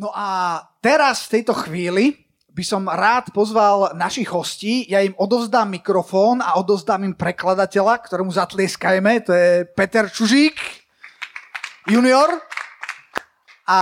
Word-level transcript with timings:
No 0.00 0.08
a 0.16 0.64
teraz 0.80 1.28
v 1.28 1.36
tejto 1.36 1.52
chvíli 1.52 2.16
by 2.56 2.64
som 2.64 2.88
rád 2.88 3.36
pozval 3.36 3.92
našich 3.92 4.32
hostí. 4.32 4.88
Ja 4.88 5.04
im 5.04 5.12
odovzdám 5.12 5.68
mikrofón 5.68 6.40
a 6.40 6.56
odovzdám 6.56 7.04
im 7.04 7.12
prekladateľa, 7.12 8.00
ktorému 8.08 8.32
zatlieskajme. 8.32 9.20
To 9.28 9.32
je 9.36 9.68
Peter 9.76 10.08
Čužík, 10.08 10.56
junior. 11.84 12.32
A, 13.68 13.80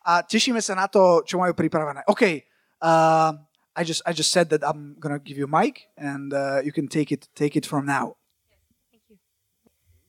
a 0.00 0.12
tešíme 0.24 0.64
sa 0.64 0.72
na 0.72 0.88
to, 0.88 1.20
čo 1.28 1.36
majú 1.36 1.52
pripravené. 1.52 2.00
OK, 2.08 2.40
uh, 2.80 3.36
I 3.76 3.82
just, 3.84 4.00
I 4.08 4.16
just 4.16 4.32
said 4.32 4.48
that 4.56 4.64
I'm 4.64 4.96
gonna 4.96 5.20
give 5.20 5.36
you 5.36 5.44
mic 5.44 5.84
and 6.00 6.32
uh, 6.32 6.64
you 6.64 6.72
can 6.72 6.88
take 6.88 7.12
it, 7.12 7.28
take 7.36 7.60
it 7.60 7.68
from 7.68 7.84
now. 7.84 8.16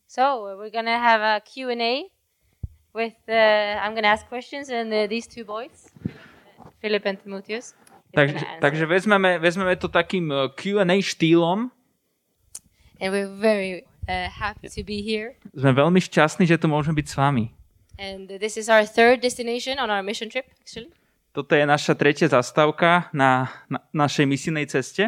So 0.08 0.56
we're 0.56 0.72
gonna 0.72 0.98
have 0.98 1.20
a 1.20 1.44
Q&A 1.44 2.08
with, 2.94 3.18
uh, 3.28 3.82
I'm 3.82 3.96
gonna 3.96 4.12
ask 4.12 4.28
questions 4.28 4.70
and 4.70 4.94
uh, 4.94 5.08
these 5.08 5.28
two 5.28 5.46
boys, 5.46 5.92
Philip 6.82 7.06
and 7.06 7.18
Timotheus. 7.22 7.76
Takže, 8.12 8.40
takže 8.60 8.86
vezmeme, 8.86 9.40
vezmeme 9.40 9.76
to 9.76 9.88
takým 9.88 10.32
uh, 10.32 10.52
Q&A 10.52 11.00
štýlom. 11.00 11.72
And 13.00 13.08
we're 13.16 13.32
very 13.40 13.88
uh, 14.08 14.28
happy 14.28 14.68
to 14.68 14.84
be 14.84 15.00
here. 15.00 15.40
Sme 15.56 15.72
veľmi 15.72 16.04
šťastní, 16.04 16.44
že 16.44 16.60
tu 16.60 16.68
môžeme 16.68 17.00
byť 17.00 17.08
s 17.08 17.16
vami. 17.16 17.56
And 17.96 18.28
this 18.28 18.60
is 18.60 18.68
our 18.68 18.84
third 18.84 19.24
destination 19.24 19.80
on 19.80 19.88
our 19.88 20.04
mission 20.04 20.28
trip, 20.28 20.52
actually. 20.60 20.92
Toto 21.32 21.56
je 21.56 21.64
naša 21.64 21.96
tretia 21.96 22.28
zastávka 22.28 23.08
na, 23.16 23.48
na 23.72 23.80
našej 23.96 24.28
misijnej 24.28 24.68
ceste. 24.68 25.08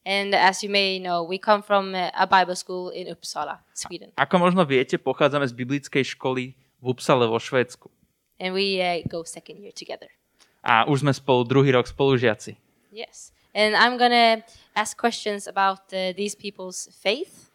Yes. 0.00 0.08
And 0.08 0.32
as 0.34 0.64
you 0.64 0.70
may 0.72 0.98
know, 0.98 1.22
we 1.22 1.36
come 1.38 1.62
from 1.62 1.92
a 1.94 2.26
Bible 2.26 2.56
school 2.56 2.88
in 2.90 3.06
Uppsala, 3.12 3.60
Sweden. 3.76 4.10
Ako 4.16 4.40
možno 4.40 4.64
viete, 4.64 4.96
pochádzame 4.96 5.44
z 5.44 5.52
biblickej 5.52 6.04
školy 6.16 6.56
v 6.80 6.84
Upsale 6.88 7.28
vo 7.28 7.36
Švédsku. 7.36 7.92
And 8.40 8.56
we 8.56 8.80
uh, 8.80 9.04
go 9.04 9.20
second 9.28 9.60
year 9.60 9.76
together. 9.76 10.08
A 10.64 10.88
už 10.88 11.04
sme 11.04 11.12
spolu 11.12 11.44
druhý 11.44 11.76
rok 11.76 11.84
spolužiaci. 11.84 12.56
Yes. 12.88 13.32
And 13.52 13.76
I'm 13.76 14.00
going 14.00 14.12
to 14.14 14.40
ask 14.72 14.96
questions 14.96 15.44
about 15.44 15.92
uh, 15.92 16.16
these 16.16 16.32
people's 16.32 16.88
faith. 16.96 17.52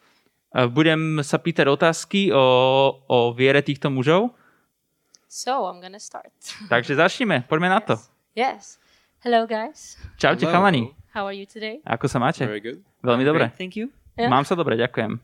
Budem 0.55 1.19
sa 1.19 1.35
pýtať 1.35 1.67
otázky 1.67 2.31
o, 2.31 2.39
o 3.11 3.17
viere 3.35 3.59
týchto 3.59 3.91
mužov. 3.91 4.31
So 5.27 5.67
I'm 5.67 5.83
to 5.83 5.99
start. 5.99 6.31
Takže 6.71 6.95
začneme, 6.95 7.43
poďme 7.43 7.67
na 7.67 7.83
to. 7.83 7.99
Yes. 8.39 8.80
Hello, 9.19 9.43
guys. 9.43 9.99
Čaute, 10.15 10.47
Hello. 10.47 10.55
chalani. 10.55 10.95
How 11.16 11.23
are 11.23 11.31
you 11.31 11.47
today? 11.47 11.80
Ako 11.88 12.11
sa 12.11 12.19
máte? 12.19 12.44
Very 12.44 12.59
good. 12.59 12.83
Veľmi 12.99 13.23
dobre. 13.23 13.47
Great, 13.47 13.55
thank 13.55 13.80
you. 13.80 13.88
Yeah. 14.19 14.27
Mám 14.27 14.44
sa 14.44 14.52
dobre, 14.52 14.75
ďakujem. 14.75 15.23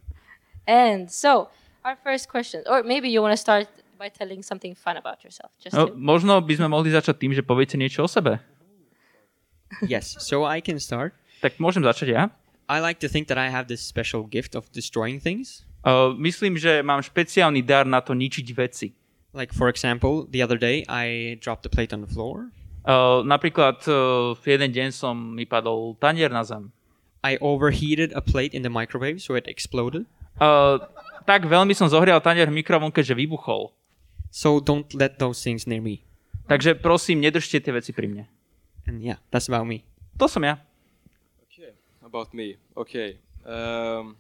And 0.63 1.11
so, 1.11 1.51
our 1.83 1.99
first 1.99 2.31
question, 2.31 2.63
or 2.63 2.79
maybe 2.79 3.11
you 3.11 3.19
want 3.19 3.35
to 3.35 3.41
start 3.41 3.67
by 3.99 4.07
telling 4.07 4.39
something 4.39 4.71
fun 4.71 4.95
about 4.95 5.19
yourself. 5.19 5.51
Just 5.59 5.75
No, 5.75 5.91
to, 5.91 5.99
možno 5.99 6.39
by 6.39 6.53
sme 6.55 6.71
mohli 6.71 6.95
začať 6.95 7.19
tým, 7.19 7.35
že 7.35 7.43
poviete 7.43 7.75
niečo 7.75 8.07
o 8.07 8.09
sebe. 8.09 8.39
Yes, 9.83 10.15
so 10.23 10.47
I 10.47 10.63
can 10.63 10.79
start. 10.79 11.11
Tak 11.43 11.59
môžem 11.59 11.83
začať 11.83 12.15
ja. 12.15 12.31
I 12.71 12.79
like 12.79 13.03
to 13.03 13.11
think 13.11 13.27
that 13.27 13.35
I 13.35 13.51
have 13.51 13.67
this 13.67 13.83
special 13.83 14.23
gift 14.23 14.55
of 14.55 14.71
destroying 14.71 15.19
things. 15.19 15.67
Uh, 15.83 16.15
myslím, 16.15 16.55
že 16.55 16.79
mám 16.87 17.03
špeciálny 17.03 17.67
dar 17.67 17.83
na 17.83 17.99
to 17.99 18.15
ničiť 18.15 18.47
veci. 18.55 18.95
Like, 19.35 19.51
for 19.51 19.67
example, 19.67 20.23
the 20.31 20.39
other 20.39 20.55
day 20.55 20.87
I 20.87 21.35
dropped 21.43 21.67
a 21.67 21.71
plate 21.71 21.91
on 21.91 21.99
the 21.99 22.07
floor. 22.07 22.47
Uh, 22.81 23.21
napríklad 23.21 23.77
uh, 23.85 24.33
jeden 24.41 24.73
deň 24.73 24.89
som 24.89 25.13
mi 25.13 25.45
padol 25.45 25.93
tanier 26.01 26.33
na 26.33 26.41
zem. 26.41 26.73
I 27.21 27.37
overheated 27.37 28.09
a 28.17 28.21
plate 28.25 28.57
in 28.57 28.65
the 28.65 28.73
microwave, 28.73 29.21
so 29.21 29.37
it 29.37 29.45
exploded. 29.45 30.09
Uh, 30.41 30.81
tak 31.29 31.45
veľmi 31.45 31.77
som 31.77 31.85
zohrial 31.85 32.17
tanier 32.17 32.49
v 32.49 32.57
mikrovlnke, 32.65 33.05
že 33.05 33.13
vybuchol. 33.13 33.69
So 34.33 34.57
don't 34.57 34.89
let 34.97 35.21
those 35.21 35.37
things 35.37 35.69
near 35.69 35.83
me. 35.83 36.01
Takže 36.49 36.81
prosím, 36.81 37.21
nedržte 37.21 37.61
tie 37.61 37.69
veci 37.69 37.93
pri 37.93 38.09
mne. 38.09 38.25
And 38.89 39.05
yeah, 39.05 39.21
that's 39.29 39.45
about 39.45 39.69
me. 39.69 39.85
To 40.17 40.25
som 40.25 40.41
ja. 40.41 40.57
Okay, 41.45 41.77
about 42.01 42.33
me. 42.33 42.57
Okay. 42.73 43.21
Um, 43.45 44.17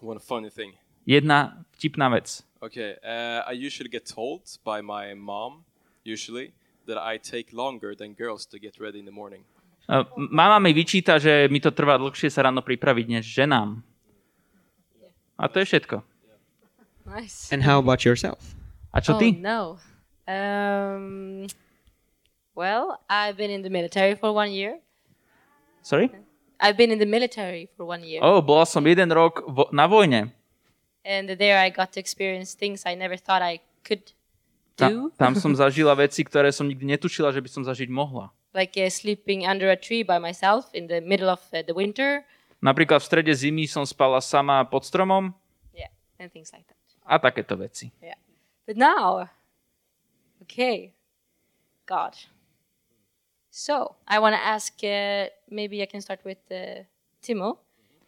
one 0.00 0.18
funny 0.18 0.48
thing. 0.48 0.72
Jedna 1.04 1.60
vtipná 1.76 2.08
vec. 2.08 2.42
Okay, 2.64 2.96
uh, 3.04 3.44
I 3.44 3.52
usually 3.52 3.92
get 3.92 4.08
told 4.08 4.42
by 4.64 4.80
my 4.80 5.12
mom, 5.12 5.68
usually, 6.02 6.56
that 6.86 6.98
I 6.98 7.18
take 7.18 7.52
longer 7.52 7.94
than 7.94 8.14
girls 8.14 8.46
to 8.50 8.58
get 8.58 8.78
ready 8.80 8.98
in 8.98 9.06
the 9.06 9.14
morning. 9.14 9.44
Uh, 9.86 10.02
mama 10.16 10.58
mi 10.58 10.74
vyčíta, 10.74 11.22
že 11.22 11.46
mi 11.46 11.62
to 11.62 11.70
trvá 11.70 11.94
dlhšie 11.94 12.26
sa 12.26 12.50
ráno 12.50 12.58
pripraviť 12.58 13.06
než 13.06 13.24
ženám. 13.26 13.82
A 15.38 15.46
to 15.46 15.62
je 15.62 15.66
všetko. 15.66 16.02
nice. 17.06 17.52
And 17.52 17.62
how 17.62 17.78
about 17.78 18.02
yourself? 18.02 18.54
A 18.90 18.98
čo 18.98 19.14
oh, 19.14 19.18
ty? 19.20 19.30
no. 19.38 19.78
Um, 20.26 21.46
well, 22.58 22.98
I've 23.06 23.38
been 23.38 23.50
in 23.50 23.62
the 23.62 23.70
military 23.70 24.18
for 24.18 24.34
one 24.34 24.50
year. 24.50 24.82
Sorry? 25.86 26.10
I've 26.58 26.76
been 26.76 26.90
in 26.90 26.98
the 26.98 27.06
military 27.06 27.70
for 27.76 27.86
one 27.86 28.02
year. 28.02 28.18
Oh, 28.22 28.42
bola 28.42 28.66
som 28.66 28.82
jeden 28.82 29.12
rok 29.14 29.44
vo, 29.46 29.70
na 29.70 29.86
vojne. 29.86 30.34
And 31.06 31.30
there 31.38 31.62
I 31.62 31.70
got 31.70 31.94
to 31.94 32.00
experience 32.00 32.58
things 32.58 32.82
I 32.82 32.98
never 32.98 33.14
thought 33.14 33.38
I 33.38 33.62
could 33.86 34.10
Ta, 34.76 34.92
do. 34.92 35.08
tam 35.16 35.32
som 35.32 35.56
zažila 35.56 35.96
veci, 35.96 36.20
ktoré 36.20 36.52
som 36.52 36.68
nikdy 36.68 36.84
netušila, 36.84 37.32
že 37.32 37.40
by 37.40 37.48
som 37.48 37.64
zažiť 37.64 37.88
mohla. 37.88 38.28
Like 38.52 38.76
uh, 38.76 38.92
sleeping 38.92 39.48
under 39.48 39.72
a 39.72 39.76
tree 39.76 40.04
by 40.04 40.20
myself 40.20 40.68
in 40.76 40.84
the 40.88 41.00
middle 41.00 41.32
of 41.32 41.40
uh, 41.52 41.64
the 41.64 41.72
winter. 41.72 42.28
Napríklad 42.60 43.00
v 43.00 43.06
strede 43.08 43.32
zimy 43.32 43.64
som 43.68 43.84
spala 43.88 44.20
sama 44.20 44.64
pod 44.68 44.84
stromom 44.84 45.32
Yeah, 45.72 45.92
and 46.20 46.28
things 46.32 46.52
like 46.52 46.64
that. 46.68 46.76
a 47.08 47.16
takéto 47.20 47.56
veci. 47.56 47.92
Yeah. 48.00 48.16
But 48.68 48.76
now, 48.76 49.28
okay, 50.42 50.92
God. 51.86 52.16
So 53.50 53.96
I 54.08 54.18
want 54.18 54.34
to 54.36 54.42
ask. 54.42 54.76
Uh, 54.84 55.32
maybe 55.48 55.80
I 55.80 55.86
can 55.88 56.00
start 56.00 56.20
with 56.24 56.38
uh, 56.50 56.84
Timo 57.22 57.58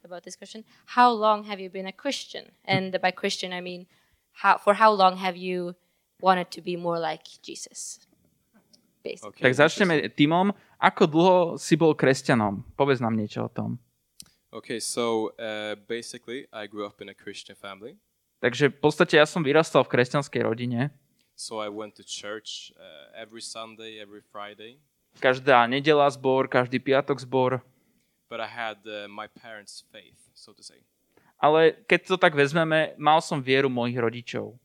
about 0.04 0.24
this 0.24 0.36
question. 0.36 0.64
How 0.96 1.08
long 1.12 1.44
have 1.44 1.60
you 1.60 1.70
been 1.70 1.86
a 1.86 1.92
Christian? 1.92 2.52
And 2.64 2.92
by 3.00 3.10
Christian, 3.12 3.52
I 3.52 3.60
mean, 3.60 3.86
how 4.32 4.58
for 4.58 4.74
how 4.74 4.92
long 4.92 5.16
have 5.16 5.36
you 5.36 5.74
wanted 6.20 6.50
to 6.50 6.60
be 6.60 6.76
more 6.76 6.98
like 6.98 7.22
Jesus? 7.42 8.02
Basically. 9.02 9.30
Okay. 9.30 9.44
Tak 9.46 9.54
začneme 9.54 9.94
Timom. 10.12 10.52
Ako 10.78 11.06
dlho 11.06 11.36
si 11.58 11.74
bol 11.74 11.94
kresťanom? 11.94 12.62
Povedz 12.74 13.02
nám 13.02 13.14
niečo 13.14 13.46
o 13.46 13.50
tom. 13.50 13.78
Okay, 14.48 14.80
so 14.80 15.36
uh, 15.36 15.76
basically, 15.86 16.48
I 16.48 16.64
grew 16.64 16.88
up 16.88 17.04
in 17.04 17.12
a 17.12 17.16
Christian 17.16 17.52
family. 17.52 18.00
Takže 18.38 18.70
v 18.70 18.78
podstate 18.78 19.18
ja 19.18 19.26
som 19.26 19.42
vyrastal 19.42 19.82
v 19.84 19.92
kresťanskej 19.92 20.40
rodine. 20.46 20.94
So 21.38 21.58
I 21.62 21.68
went 21.70 21.98
to 21.98 22.04
church 22.06 22.70
uh, 22.74 23.10
every 23.14 23.42
Sunday, 23.42 23.98
every 23.98 24.22
Friday. 24.22 24.78
Každá 25.18 25.66
nedela 25.66 26.06
zbor, 26.10 26.46
každý 26.46 26.78
piatok 26.78 27.18
zbor. 27.22 27.62
But 28.30 28.40
I 28.40 28.48
had 28.50 28.78
uh, 28.86 29.10
my 29.10 29.26
parents' 29.26 29.82
faith, 29.90 30.18
so 30.34 30.54
to 30.54 30.62
say. 30.62 30.82
Ale 31.38 31.74
keď 31.86 32.14
to 32.14 32.16
tak 32.18 32.34
vezmeme, 32.34 32.94
mal 32.98 33.22
som 33.22 33.38
vieru 33.38 33.70
mojich 33.70 33.98
rodičov. 33.98 34.58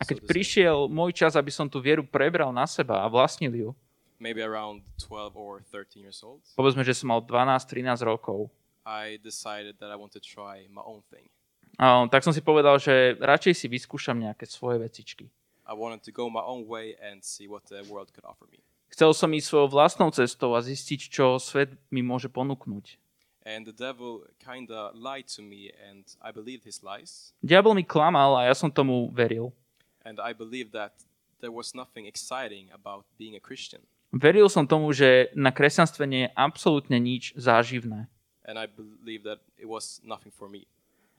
A 0.00 0.02
keď 0.04 0.18
prišiel 0.24 0.88
môj 0.88 1.10
čas, 1.12 1.36
aby 1.36 1.52
som 1.52 1.68
tú 1.68 1.78
vieru 1.84 2.00
prebral 2.00 2.48
na 2.52 2.64
seba 2.64 3.04
a 3.04 3.06
vlastnil 3.12 3.52
ju, 3.52 3.70
maybe 4.16 4.40
around 4.40 4.80
12 5.04 5.36
or 5.36 5.60
13 5.68 6.00
years 6.00 6.24
old, 6.24 6.40
povedzme, 6.56 6.80
že 6.80 6.96
som 6.96 7.12
mal 7.12 7.20
12-13 7.20 8.00
rokov, 8.08 8.48
I 8.84 9.20
decided 9.20 9.80
that 9.80 9.88
I 9.92 9.96
want 9.96 10.12
to 10.16 10.20
try 10.20 10.64
my 10.72 10.80
own 10.84 11.04
thing. 11.12 11.28
a, 11.76 12.08
tak 12.08 12.24
som 12.24 12.32
si 12.32 12.40
povedal, 12.40 12.76
že 12.80 13.16
radšej 13.20 13.54
si 13.56 13.66
vyskúšam 13.68 14.16
nejaké 14.16 14.48
svoje 14.48 14.80
vecičky. 14.80 15.28
I 15.64 15.72
wanted 15.72 16.04
to 16.04 16.12
go 16.12 16.28
my 16.28 16.44
own 16.44 16.68
way 16.68 16.92
and 17.00 17.24
see 17.24 17.48
what 17.48 17.64
the 17.72 17.80
world 17.88 18.12
could 18.12 18.24
offer 18.24 18.44
me. 18.52 18.60
Chcel 18.92 19.10
som 19.16 19.32
ísť 19.32 19.48
svojou 19.48 19.68
vlastnou 19.72 20.12
cestou 20.14 20.54
a 20.54 20.62
zistiť, 20.62 21.10
čo 21.10 21.40
svet 21.40 21.74
mi 21.90 22.04
môže 22.04 22.30
ponúknuť. 22.30 23.00
And 23.44 23.68
the 23.68 23.76
devil 23.76 24.24
kind 24.40 24.72
of 24.72 24.96
lied 24.96 25.28
to 25.36 25.42
me, 25.44 25.68
and 25.76 26.04
I 26.24 26.32
believed 26.32 26.64
his 26.64 26.80
lies. 26.80 27.36
Diabol 27.44 27.76
mi 27.76 27.84
klamal 27.84 28.40
a 28.40 28.48
ja 28.48 28.54
som 28.56 28.72
tomu 28.72 29.12
veril. 29.12 29.52
And 30.00 30.16
I 30.16 30.32
believed 30.32 30.72
that 30.72 30.96
there 31.44 31.52
was 31.52 31.76
nothing 31.76 32.08
exciting 32.08 32.72
about 32.72 33.04
being 33.20 33.36
a 33.36 33.42
Christian. 33.42 33.84
Veril 34.16 34.48
som 34.48 34.64
tomu, 34.64 34.92
že 34.96 35.28
na 35.36 35.52
kresťanstve 35.52 36.08
nie 36.08 36.24
je 36.24 36.30
absolútne 36.32 36.96
nič 36.96 37.36
záživné. 37.36 38.08
And 38.48 38.56
I 38.56 38.64
believed 38.64 39.28
that 39.28 39.44
it 39.60 39.68
was 39.68 40.00
nothing 40.00 40.32
for 40.32 40.48
me. 40.48 40.64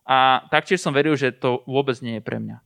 A 0.06 0.46
taktiež 0.50 0.82
som 0.82 0.94
veril, 0.94 1.14
že 1.18 1.34
to 1.34 1.62
vôbec 1.70 1.98
nie 2.02 2.18
je 2.18 2.24
pre 2.26 2.42
mňa. 2.42 2.58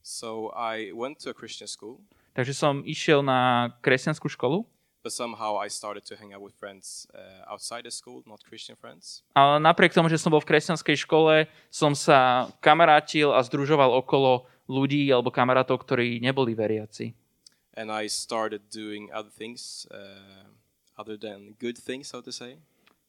So 0.00 0.52
I 0.56 0.92
went 0.92 1.20
to 1.24 1.32
a 1.32 1.36
Christian 1.36 1.68
school, 1.68 2.00
Takže 2.32 2.56
som 2.56 2.80
išiel 2.88 3.20
na 3.20 3.72
kresťanskú 3.84 4.24
školu, 4.32 4.64
but 5.02 5.12
somehow 5.12 5.58
I 5.58 5.68
started 5.68 6.06
to 6.08 6.14
hang 6.16 6.32
out 6.32 6.42
with 6.42 6.54
friends 6.54 7.06
uh, 7.12 7.50
outside 7.52 7.82
the 7.84 7.90
school, 7.90 8.22
not 8.26 8.40
Christian 8.46 8.78
friends. 8.78 9.20
ale 9.34 9.58
napriek 9.58 9.92
tomu, 9.92 10.08
že 10.08 10.18
som 10.18 10.30
bol 10.30 10.40
v 10.40 10.48
kresťanskej 10.54 10.96
škole, 11.02 11.46
som 11.68 11.92
sa 11.92 12.48
kamarátil 12.62 13.34
a 13.34 13.42
združoval 13.42 13.90
okolo 13.98 14.46
ľudí 14.70 15.10
alebo 15.10 15.34
kamarátov, 15.34 15.82
ktorí 15.82 16.22
neboli 16.22 16.54
veriaci. 16.54 17.12
And 17.74 17.90
I 17.90 18.06
started 18.06 18.68
doing 18.70 19.08
other 19.10 19.32
things 19.32 19.88
uh, 19.90 20.46
other 20.96 21.16
than 21.16 21.56
good 21.58 21.76
things, 21.76 22.08
so 22.12 22.20
to 22.22 22.30
say. 22.30 22.60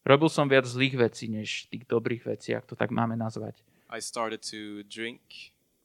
Robil 0.03 0.27
som 0.27 0.51
viac 0.51 0.67
zlých 0.67 0.99
vecí, 0.99 1.31
než 1.31 1.71
tých 1.71 1.87
dobrých 1.87 2.27
vecí, 2.27 2.51
ak 2.51 2.67
to 2.67 2.75
tak 2.75 2.91
máme 2.91 3.15
nazvať. 3.15 3.55
I 3.87 4.01
started 4.03 4.43
to 4.51 4.83
drink 4.89 5.21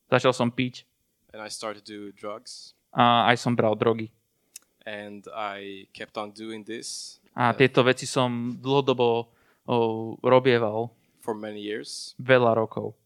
Začal 0.09 0.33
som 0.33 0.49
piť 0.49 0.89
and 1.37 1.45
I 1.45 1.53
started 1.53 1.85
to 1.85 1.93
do 1.93 2.03
drugs. 2.17 2.73
a 2.97 3.29
aj 3.29 3.37
som 3.39 3.53
bral 3.53 3.77
drogy. 3.77 4.09
And 4.89 5.29
I 5.37 5.85
kept 5.93 6.17
on 6.17 6.33
doing 6.33 6.65
this 6.65 7.21
A 7.37 7.53
tieto 7.53 7.85
veci 7.85 8.09
som 8.09 8.57
dlhodobo 8.57 9.29
o, 9.69 9.77
robieval 10.25 10.89
for 11.21 11.37
many 11.37 11.61
years. 11.61 12.17
veľa 12.17 12.57
rokov. 12.57 12.97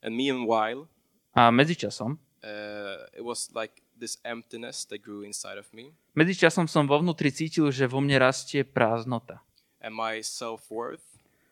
And 0.00 0.16
meanwhile, 0.16 0.88
A 1.36 1.52
medzičasom, 1.52 2.16
uh, 2.42 3.04
it 3.12 3.20
was 3.20 3.52
like 3.52 3.84
this 3.92 4.16
emptiness 4.24 4.88
that 4.88 5.04
grew 5.04 5.20
inside 5.22 5.60
of 5.60 5.68
me. 5.76 5.92
medzičasom 6.16 6.64
som 6.64 6.88
vo 6.88 6.96
vnútri 6.98 7.28
cítil, 7.28 7.68
že 7.68 7.84
vo 7.84 8.00
mne 8.00 8.18
rastie 8.24 8.64
prázdnota. 8.64 9.44
And 9.84 9.92
my 9.92 10.24
self 10.24 10.66
worth 10.72 11.04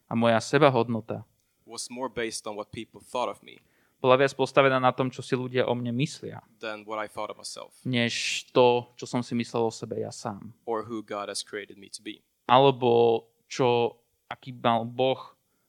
A 0.09 0.15
moja 0.17 0.41
sebahodnota 0.41 1.23
was 1.69 1.91
more 1.93 2.09
based 2.09 2.47
on 2.49 2.57
what 2.57 2.71
people 2.73 3.03
thought 3.03 3.29
of 3.29 3.43
me 3.45 3.61
bola 3.97 4.15
viac 4.15 4.33
postavená 4.33 4.77
na 4.77 4.93
tom, 4.93 5.09
čo 5.09 5.21
si 5.21 5.33
ľudia 5.33 5.65
o 5.65 5.73
mne 5.73 5.91
myslia, 5.93 6.45
than 6.61 6.85
what 6.85 7.01
I 7.01 7.09
thought 7.09 7.33
of 7.33 7.37
myself 7.37 7.73
než 7.83 8.45
to, 8.53 8.87
čo 8.95 9.05
som 9.05 9.21
si 9.21 9.33
myslel 9.35 9.67
o 9.67 9.73
sebe 9.73 9.99
ja 9.99 10.13
sám. 10.13 10.53
or 10.69 10.85
who 10.85 11.01
God 11.01 11.27
has 11.29 11.41
created 11.41 11.81
me 11.81 11.89
to 11.89 12.01
be. 12.01 12.21
Alebo 12.47 13.25
čo, 13.47 13.99
aký 14.27 14.55
mal 14.55 14.85
Boh 14.85 15.19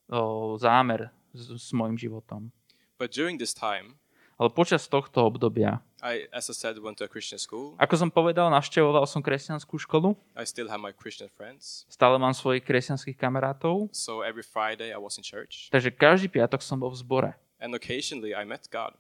o, 0.07 0.56
zámer 0.57 1.09
s, 1.33 1.50
s 1.50 1.69
môjim 1.74 1.97
životom. 1.97 2.50
But 2.97 3.13
during 3.13 3.38
this 3.38 3.53
time, 3.53 3.97
Ale 4.38 4.53
počas 4.53 4.85
tohto 4.85 5.25
obdobia, 5.25 5.81
I, 5.97 6.29
as 6.29 6.45
I 6.45 6.53
said, 6.53 6.77
went 6.77 7.01
to 7.01 7.06
a 7.06 7.09
Christian 7.09 7.41
school. 7.41 7.74
ako 7.81 7.95
som 7.97 8.09
povedal, 8.13 8.53
navštevoval 8.53 9.01
som 9.09 9.18
kresťanskú 9.18 9.81
školu, 9.81 10.13
I 10.38 10.45
still 10.45 10.69
have 10.69 10.77
my 10.77 10.94
Christian 10.94 11.25
friends. 11.33 11.89
stále 11.89 12.21
mám 12.21 12.38
svojich 12.38 12.62
kresťanských 12.62 13.18
kamarátov, 13.18 13.89
So 13.89 14.21
every 14.21 14.45
Friday 14.45 14.94
I 14.94 15.00
was 15.01 15.18
in 15.18 15.25
church. 15.25 15.74
takže 15.74 15.89
každý 15.89 16.29
piatok 16.29 16.62
som 16.62 16.77
bol 16.77 16.94
v 16.94 17.01
zbore. 17.01 17.31
And 17.57 17.74
occasionally 17.74 18.33
I 18.33 18.45
met 18.45 18.69
God. 18.69 18.94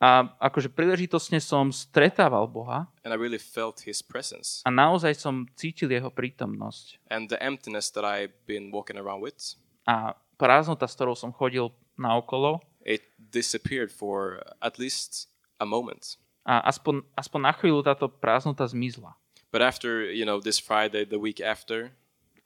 A 0.00 0.32
akože 0.40 0.72
príležitostne 0.72 1.44
som 1.44 1.68
stretával 1.68 2.48
Boha 2.48 2.88
And 3.04 3.12
I 3.12 3.20
really 3.20 3.36
felt 3.36 3.84
His 3.84 4.00
presence. 4.00 4.64
a 4.64 4.72
naozaj 4.72 5.12
som 5.20 5.44
cítil 5.60 5.92
jeho 5.92 6.08
prítomnosť. 6.08 6.96
And 7.12 7.28
the 7.28 7.36
emptiness 7.36 7.92
that 7.92 8.00
I've 8.02 8.32
been 8.48 8.72
walking 8.72 8.96
around 8.96 9.20
with, 9.20 9.36
A 9.84 10.16
prázdnota, 10.40 10.88
s 10.88 10.96
ktorou 10.96 11.12
som 11.12 11.36
chodil 11.36 11.68
na 12.00 12.16
okolo, 12.16 12.64
it 12.80 13.04
disappeared 13.20 13.92
for 13.92 14.40
at 14.64 14.80
least 14.80 15.28
a 15.60 15.68
moment. 15.68 16.16
a 16.48 16.64
aspoň, 16.64 17.04
aspoň 17.12 17.40
na 17.44 17.52
chvíľu 17.52 17.84
táto 17.84 18.08
prázdnota 18.08 18.64
zmizla. 18.64 19.12
But 19.52 19.60
after, 19.60 20.00
you 20.08 20.24
know, 20.24 20.40
this 20.40 20.56
Friday, 20.56 21.04
the 21.04 21.20
week 21.20 21.44
after, 21.44 21.92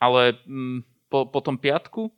Ale 0.02 0.34
mm, 0.42 0.82
po, 1.06 1.22
po 1.30 1.38
tom 1.38 1.54
piatku 1.54 2.10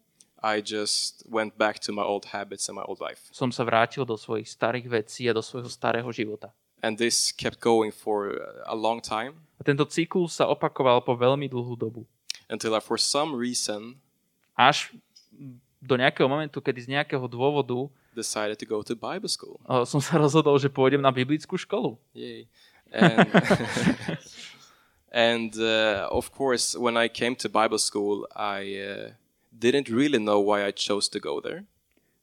I 0.43 0.61
just 0.61 1.25
went 1.27 1.57
back 1.57 1.81
to 1.89 1.91
my 1.97 2.05
old 2.05 2.31
habits 2.31 2.69
and 2.69 2.77
my 2.77 2.85
old 2.85 3.01
life. 3.01 3.27
som 3.33 3.49
sa 3.51 3.65
vrátil 3.65 4.05
do 4.05 4.15
svojich 4.21 4.47
starých 4.47 4.87
vecí 4.89 5.25
a 5.27 5.33
do 5.33 5.41
svojho 5.41 5.69
starého 5.69 6.07
života. 6.13 6.53
And 6.85 7.01
this 7.01 7.33
kept 7.33 7.59
going 7.59 7.89
for 7.91 8.37
a 8.69 8.77
long 8.77 9.01
time 9.01 9.41
A 9.57 9.65
tento 9.65 9.89
cyklus 9.89 10.37
sa 10.37 10.45
opakoval 10.47 11.01
po 11.01 11.17
veľmi 11.17 11.49
dlhú 11.49 11.73
dobu. 11.75 12.05
until 12.53 12.77
I, 12.77 12.81
for 12.85 13.01
some 13.01 13.33
reason, 13.35 13.97
Až 14.55 14.93
do 15.81 15.97
nejakého 15.97 16.25
momentu, 16.29 16.61
kedy 16.61 16.81
z 16.85 16.89
nejakého 16.97 17.25
dôvodu 17.29 17.89
decided 18.17 18.57
to 18.57 18.65
go 18.65 18.81
to 18.81 18.97
Bible 18.97 19.29
school. 19.29 19.61
som 19.85 20.01
sa 20.01 20.17
rozhodol, 20.17 20.57
že 20.57 20.73
pôjdem 20.73 21.01
na 21.01 21.13
biblickú 21.13 21.57
školu. 21.61 22.01
Yay. 22.17 22.49
And, 22.93 23.29
and 25.13 25.53
uh, 25.61 26.09
of 26.09 26.33
course, 26.33 26.73
when 26.77 26.97
I 26.97 27.09
came 27.09 27.37
to 27.45 27.49
Bible 27.49 27.79
school, 27.79 28.25
I 28.33 28.61
uh, 28.81 29.11
didn't 29.59 29.89
really 29.89 30.19
know 30.19 30.41
why 30.41 30.65
I 30.65 30.73
chose 30.73 31.09
to 31.11 31.19
go 31.21 31.41
there. 31.41 31.65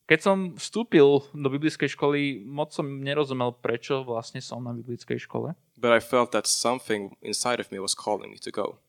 Keď 0.03 0.19
som 0.19 0.37
vstúpil 0.59 1.23
do 1.31 1.47
biblickej 1.47 1.95
školy, 1.95 2.43
moc 2.43 2.75
som 2.75 2.85
nerozumel, 2.85 3.55
prečo 3.55 4.03
vlastne 4.03 4.43
som 4.43 4.59
na 4.59 4.75
biblickej 4.75 5.25
škole. 5.25 5.55
But 5.79 5.95
I 5.95 6.03
felt 6.03 6.35
that 6.35 6.45
something 6.45 7.15
inside 7.23 7.63
of 7.63 7.71
me 7.71 7.79
was 7.79 7.95
calling 7.95 8.29
me 8.29 8.39
to 8.43 8.51
go. 8.51 8.83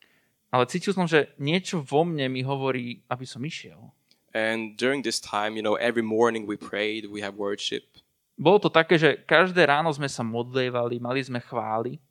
Ale 0.51 0.67
cítil 0.67 0.95
som, 0.95 1.07
že 1.07 1.35
niečo 1.39 1.83
vo 1.83 2.03
mne 2.03 2.31
mi 2.31 2.43
hovorí, 2.43 3.03
aby 3.07 3.27
som 3.27 3.43
išiel. 3.47 3.95
And 4.35 4.75
during 4.75 5.07
this 5.07 5.23
time, 5.23 5.55
you 5.55 5.63
know, 5.63 5.79
every 5.79 6.03
morning 6.03 6.51
we 6.51 6.59
prayed, 6.59 7.07
we 7.07 7.23
have 7.23 7.39
worship, 7.39 7.87
Bolo 8.35 8.59
to 8.59 8.67
také, 8.67 8.99
že 8.99 9.23
každé 9.31 9.63
ráno 9.63 9.95
sme 9.95 10.11
sa 10.11 10.27
modlievali, 10.27 10.99
mali 10.99 11.23
sme 11.23 11.39
chvály 11.39 12.03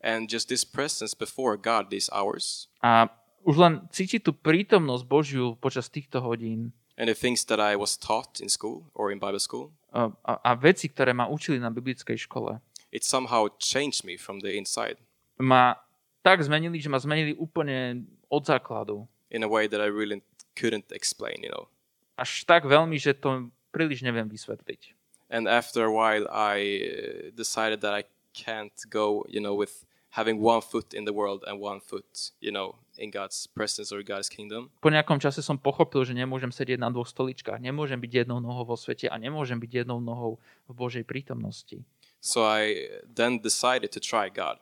and 0.00 0.30
just 0.30 0.48
this 0.48 0.64
presence 0.64 1.14
before 1.14 1.56
God 1.56 1.90
these 1.90 2.10
hours, 2.10 2.68
a 2.82 3.10
už 3.44 3.56
len 3.58 3.72
cítiť 3.90 4.24
tú 4.24 4.32
prítomnosť 4.34 5.04
Božiu 5.06 5.54
počas 5.58 5.90
týchto 5.90 6.22
hodín 6.22 6.72
and 6.98 7.06
the 7.06 7.14
things 7.14 7.46
that 7.46 7.62
I 7.62 7.78
was 7.78 7.94
taught 7.94 8.42
in 8.42 8.50
school 8.50 8.90
or 8.94 9.14
in 9.14 9.22
Bible 9.22 9.38
school, 9.38 9.70
a, 9.94 10.10
a, 10.26 10.32
a 10.42 10.52
veci, 10.58 10.90
ktoré 10.90 11.14
ma 11.14 11.30
učili 11.30 11.62
na 11.62 11.70
biblickej 11.70 12.26
škole, 12.26 12.58
it 12.90 13.06
somehow 13.06 13.46
changed 13.62 14.02
me 14.02 14.18
from 14.18 14.42
the 14.42 14.58
inside 14.58 14.98
ma 15.38 15.78
tak 16.22 16.42
zmenili, 16.42 16.82
že 16.82 16.90
ma 16.90 16.98
zmenili 16.98 17.34
úplne 17.38 18.04
od 18.28 18.42
základu. 18.44 19.06
in 19.30 19.44
a 19.44 19.48
way 19.48 19.68
that 19.68 19.80
I 19.80 19.86
really 19.86 20.22
couldn't 20.56 20.92
explain, 20.92 21.42
you 21.42 21.50
know. 21.52 21.68
Až 22.16 22.44
tak 22.48 22.64
veľmi, 22.64 22.98
že 22.98 23.14
to 23.14 23.52
príliš 23.70 24.02
neviem 24.02 24.26
vysvetliť. 24.26 24.96
And 25.28 25.44
after 25.44 25.84
a 25.84 25.92
while, 25.92 26.24
I 26.32 26.56
uh, 26.56 26.88
decided 27.36 27.84
that 27.84 27.92
I 27.92 28.08
can't 28.32 28.74
go, 28.88 29.28
you 29.28 29.44
know, 29.44 29.52
with 29.52 29.84
having 30.10 30.40
one 30.40 30.60
foot 30.60 30.94
in 30.96 31.04
the 31.04 31.12
world 31.12 31.44
and 31.44 31.60
one 31.60 31.80
foot, 31.80 32.32
you 32.40 32.50
know, 32.50 32.80
in 32.96 33.10
God's 33.12 33.46
presence 33.46 33.92
or 33.92 34.00
God's 34.02 34.28
kingdom. 34.32 34.72
Po 34.80 34.88
nejakom 34.88 35.20
čase 35.20 35.44
som 35.44 35.60
pochopil, 35.60 36.02
že 36.02 36.16
nemôžem 36.16 36.50
sedieť 36.50 36.80
na 36.80 36.88
dvoch 36.88 37.06
stoličkách, 37.06 37.60
nemôžem 37.60 38.00
byť 38.00 38.24
jednou 38.24 38.40
nohou 38.40 38.64
vo 38.64 38.76
svete 38.76 39.06
a 39.06 39.16
nemôžem 39.20 39.60
byť 39.60 39.84
jednou 39.84 40.00
nohou 40.00 40.40
v 40.66 40.72
Božej 40.72 41.04
prítomnosti. 41.04 41.84
So 42.18 42.42
I 42.42 42.90
then 43.06 43.38
decided 43.38 43.94
to 43.94 44.02
try 44.02 44.26
God 44.26 44.58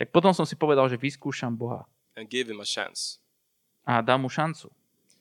Tak 0.00 0.16
potom 0.16 0.32
som 0.32 0.48
si 0.48 0.56
povedal, 0.56 0.88
že 0.88 0.96
vyskúšam 0.96 1.52
Boha 1.52 1.84
and 2.16 2.24
give 2.24 2.48
Him 2.48 2.64
a 2.64 2.64
chance. 2.64 3.20
a 3.84 4.00
dám 4.00 4.24
mu 4.24 4.32
šancu. 4.32 4.72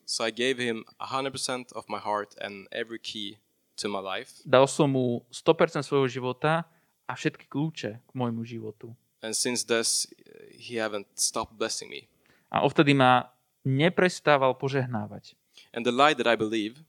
So 0.08 0.24
I 0.24 0.32
gave 0.32 0.56
Him 0.56 0.88
100% 1.04 1.76
of 1.76 1.84
my 1.92 2.00
heart 2.00 2.32
and 2.40 2.64
every 2.72 2.98
key 2.98 3.44
to 3.76 3.92
my 3.92 4.00
life. 4.00 4.40
Dal 4.48 4.72
som 4.72 4.96
mu 4.96 5.28
100% 5.36 5.84
svojho 5.84 6.08
života 6.08 6.64
a 7.04 7.12
všetky 7.12 7.52
kľúče 7.52 7.92
k 8.00 8.12
môjmu 8.16 8.48
životu. 8.48 8.96
And 9.19 9.36
since 9.36 9.68
this, 9.68 10.07
He 10.56 10.80
haven't 10.80 11.07
stopped 11.16 11.56
blessing 11.60 11.92
me. 11.92 12.07
A 12.51 12.63
ovtedy 12.63 12.95
ma 12.95 13.30
neprestával 13.63 14.56
požehnávať. 14.56 15.36
And 15.75 15.86
the 15.86 15.94
lie 15.94 16.16
that 16.16 16.25
I 16.25 16.39
believe 16.39 16.81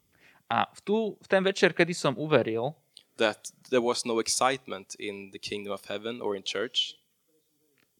A 0.50 0.67
v, 0.75 0.81
tú, 0.82 0.97
v 1.23 1.27
ten 1.31 1.47
večer, 1.47 1.71
kedy 1.71 1.94
som 1.94 2.19
uveril, 2.19 2.75
that 3.23 3.55
there 3.71 3.79
was 3.79 4.03
no 4.03 4.19
excitement 4.19 4.99
in 4.99 5.31
the 5.31 5.38
kingdom 5.38 5.71
of 5.71 5.87
heaven 5.87 6.19
or 6.19 6.35
in 6.35 6.43
church, 6.43 6.99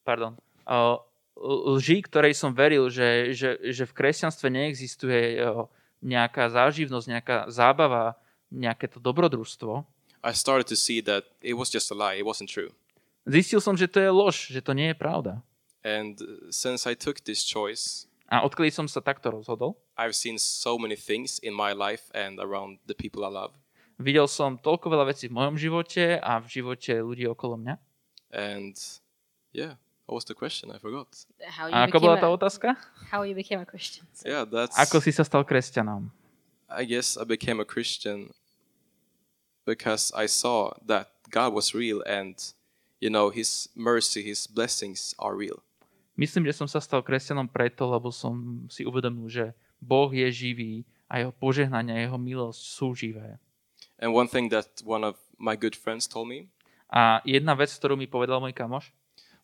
pardon, 0.03 0.35
uh, 0.67 0.99
lži, 1.39 2.03
ktorej 2.03 2.35
som 2.35 2.51
veril, 2.51 2.91
že, 2.91 3.31
že, 3.39 3.55
že 3.71 3.87
v 3.87 3.95
kresťanstve 3.95 4.51
neexistuje 4.51 5.39
uh, 5.39 5.71
nejaká 6.03 6.51
záživnosť, 6.51 7.07
nejaká 7.07 7.37
zábava, 7.55 8.19
nejaké 8.51 8.91
to 8.91 8.99
dobrodružstvo, 8.99 9.87
I 10.21 10.37
started 10.37 10.69
to 10.69 10.77
see 10.77 11.01
that 11.01 11.25
it 11.41 11.57
was 11.57 11.73
just 11.73 11.89
a 11.89 11.97
lie. 11.97 12.21
It 12.21 12.29
wasn't 12.29 12.53
true. 12.53 12.77
Zistil 13.31 13.63
som, 13.63 13.79
že 13.79 13.87
to 13.87 14.03
je 14.03 14.11
lož, 14.11 14.51
že 14.51 14.59
to 14.61 14.75
nie 14.75 14.91
je 14.91 14.97
pravda. 14.99 15.39
And 15.87 16.19
uh, 16.21 16.51
since 16.51 16.85
I 16.85 16.99
took 16.99 17.23
this 17.23 17.47
choice, 17.47 18.11
A 18.31 18.47
odkedy 18.47 18.71
som 18.71 18.87
sa 18.87 19.03
takto 19.03 19.31
rozhodol, 19.31 19.75
I've 19.99 20.15
seen 20.15 20.39
so 20.39 20.79
many 20.79 20.95
things 20.95 21.39
in 21.43 21.51
my 21.51 21.75
life 21.75 22.11
and 22.15 22.39
around 22.39 22.79
the 22.87 22.95
people 22.95 23.23
I 23.27 23.31
love. 23.31 23.55
videl 24.01 24.25
som 24.31 24.57
toľko 24.57 24.87
veľa 24.87 25.05
vecí 25.13 25.29
v 25.29 25.37
mojom 25.37 25.61
živote 25.61 26.17
a 26.23 26.41
v 26.41 26.47
živote 26.49 26.93
ľudí 27.05 27.29
okolo 27.29 27.61
mňa. 27.61 27.75
And 28.33 28.73
yeah, 29.53 29.77
what 30.07 30.17
was 30.23 30.25
the 30.25 30.33
question? 30.39 30.71
I 30.73 30.79
forgot. 30.81 31.11
How 31.43 31.69
you, 31.69 31.75
A 31.75 31.85
ako 31.85 31.99
became 31.99 32.05
bola 32.07 32.17
tá 32.17 32.29
a, 32.31 32.33
otázka? 32.33 32.69
how 33.13 33.27
you 33.27 33.35
became 33.35 33.61
a 33.61 33.67
Christian. 33.69 34.07
Yeah, 34.25 34.47
that's. 34.49 34.79
Ako 34.79 35.03
si 35.05 35.11
sa 35.13 35.27
stal 35.27 35.45
kresťanom? 35.45 36.09
I 36.71 36.87
guess 36.87 37.19
I 37.19 37.27
became 37.27 37.59
a 37.61 37.67
Christian 37.67 38.31
because 39.67 40.15
I 40.15 40.27
saw 40.31 40.71
that 40.87 41.11
God 41.29 41.53
was 41.53 41.75
real 41.75 42.01
and, 42.07 42.39
you 43.01 43.11
know, 43.11 43.33
His 43.33 43.73
mercy, 43.75 44.23
His 44.23 44.47
blessings 44.47 45.17
are 45.19 45.35
real. 45.35 45.65
Myslím, 46.21 46.45
že 46.45 46.53
som 46.53 46.69
sa 46.69 46.85
stal 46.85 47.01
kresťanom 47.01 47.49
preto, 47.49 47.89
lebo 47.89 48.13
som 48.13 48.69
si 48.69 48.85
uvedomil, 48.85 49.27
že 49.33 49.57
Boh 49.81 50.13
je 50.13 50.29
živý 50.29 50.85
a 51.09 51.25
jeho 51.25 51.33
požehnania, 51.33 52.05
jeho 52.05 52.21
milosť 52.21 52.61
sú 52.61 52.93
živé. 52.93 53.41
And 53.97 54.13
one 54.13 54.29
thing 54.29 54.53
that 54.53 54.85
one 54.85 55.01
of 55.01 55.17
my 55.41 55.57
good 55.57 55.73
friends 55.73 56.05
told 56.05 56.29
me 56.29 56.53
A 56.91 57.23
jedna 57.23 57.55
vec, 57.55 57.71
ktorú 57.71 57.95
mi 57.95 58.11
povedal 58.11 58.43
môj 58.43 58.51
kamoš, 58.51 58.91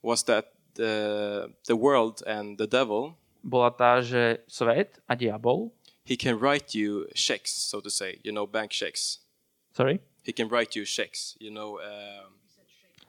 was 0.03 0.27
that 0.27 0.51
the, 0.75 1.47
the 1.71 1.79
world 1.79 2.21
and 2.27 2.59
the 2.59 2.67
devil, 2.67 3.15
bola 3.47 3.71
tá, 3.71 4.03
že 4.03 4.43
svet 4.51 4.99
a 5.07 5.15
diabol, 5.15 5.71
he 6.03 6.19
can 6.19 6.35
write 6.35 6.75
you 6.75 7.07
checks, 7.15 7.55
so 7.55 7.79
to 7.79 7.87
say, 7.87 8.19
you 8.27 8.35
know, 8.35 8.45
bank 8.45 8.75
checks. 8.75 9.23
sorry, 9.71 10.03
He 10.27 10.35
can 10.35 10.51
write 10.51 10.75
you 10.75 10.83
checks, 10.83 11.39
you 11.39 11.55
know, 11.55 11.79
um, 11.79 12.35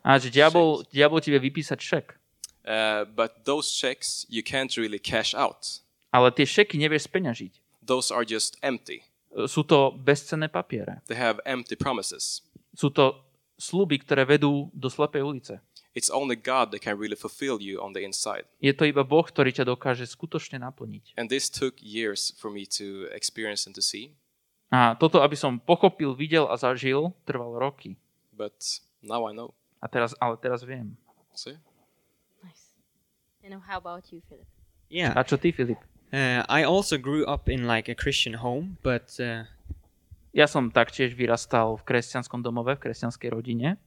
a 0.08 0.16
že 0.16 0.32
diabol, 0.32 0.88
diabol 0.88 1.20
ti 1.20 1.36
vie 1.36 1.42
vypísať 1.44 1.80
šek, 1.84 2.08
uh, 2.64 3.04
but 3.12 3.44
those 3.44 3.68
checks 3.68 4.24
you 4.32 4.40
can't 4.40 4.72
really 4.80 5.00
cash 5.04 5.36
out. 5.36 5.84
ale 6.16 6.32
tie 6.32 6.48
šeky 6.48 6.80
nevieš 6.80 7.12
speňažiť. 7.12 7.54
Those 7.84 8.08
are 8.16 8.24
just 8.24 8.56
empty. 8.64 9.04
Sú 9.52 9.68
to 9.68 9.92
bezcenné 9.92 10.48
papiere. 10.48 11.04
They 11.12 11.20
have 11.20 11.44
empty 11.44 11.76
promises. 11.76 12.42
Sú 12.72 12.90
to 12.90 13.20
sluby, 13.60 14.00
ktoré 14.00 14.24
vedú 14.24 14.72
do 14.72 14.88
slepej 14.88 15.24
ulice. 15.24 15.56
It's 15.98 16.14
only 16.14 16.38
God 16.38 16.70
that 16.78 16.86
can 16.86 16.94
really 16.94 17.18
fulfill 17.18 17.58
you 17.58 17.82
on 17.82 17.98
the 17.98 18.06
inside. 18.06 18.46
Je 18.62 18.70
to 18.70 18.86
iba 18.86 19.02
Boh, 19.02 19.26
ktorý 19.26 19.50
ťa 19.50 19.66
dokáže 19.66 20.06
skutočne 20.06 20.62
naplniť. 20.62 21.18
And 21.18 21.26
this 21.26 21.50
took 21.50 21.82
years 21.82 22.38
for 22.38 22.54
me 22.54 22.70
to 22.78 23.10
experience 23.10 23.66
and 23.66 23.74
to 23.74 23.82
see. 23.82 24.14
A 24.70 24.94
toto, 24.94 25.26
aby 25.26 25.34
som 25.34 25.58
pochopil, 25.58 26.14
videl 26.14 26.46
a 26.46 26.54
zažil, 26.54 27.18
trvalo 27.26 27.58
roky. 27.58 27.98
But 28.30 28.54
now 29.02 29.26
I 29.26 29.34
know. 29.34 29.57
A 29.82 29.86
teraz, 29.88 30.16
ale 30.18 30.38
teraz 30.38 30.64
viem. 30.64 30.98
See? 31.34 31.58
Nice. 32.42 32.74
And 33.46 33.62
how 33.62 33.78
about 33.78 34.10
you, 34.12 34.22
Philip? 34.26 34.48
Yeah. 34.90 35.14
A 35.14 35.22
čo 35.22 35.38
ty, 35.38 35.52
Filip? 35.52 35.78
Uh, 36.10 36.42
I 36.48 36.64
also 36.64 36.96
grew 36.96 37.28
up 37.28 37.52
in 37.52 37.68
like 37.68 37.92
a 37.92 37.96
Christian 37.96 38.40
home, 38.40 38.80
but 38.82 39.12
uh, 39.20 39.44
Ja 40.38 40.46
som 40.46 40.70
taktiež 40.70 41.18
vyrastal 41.18 41.82
v 41.82 41.84
kresťanskom 41.88 42.46
domove, 42.46 42.78
v 42.78 42.84
kresťanskej 42.86 43.34
rodine, 43.34 43.82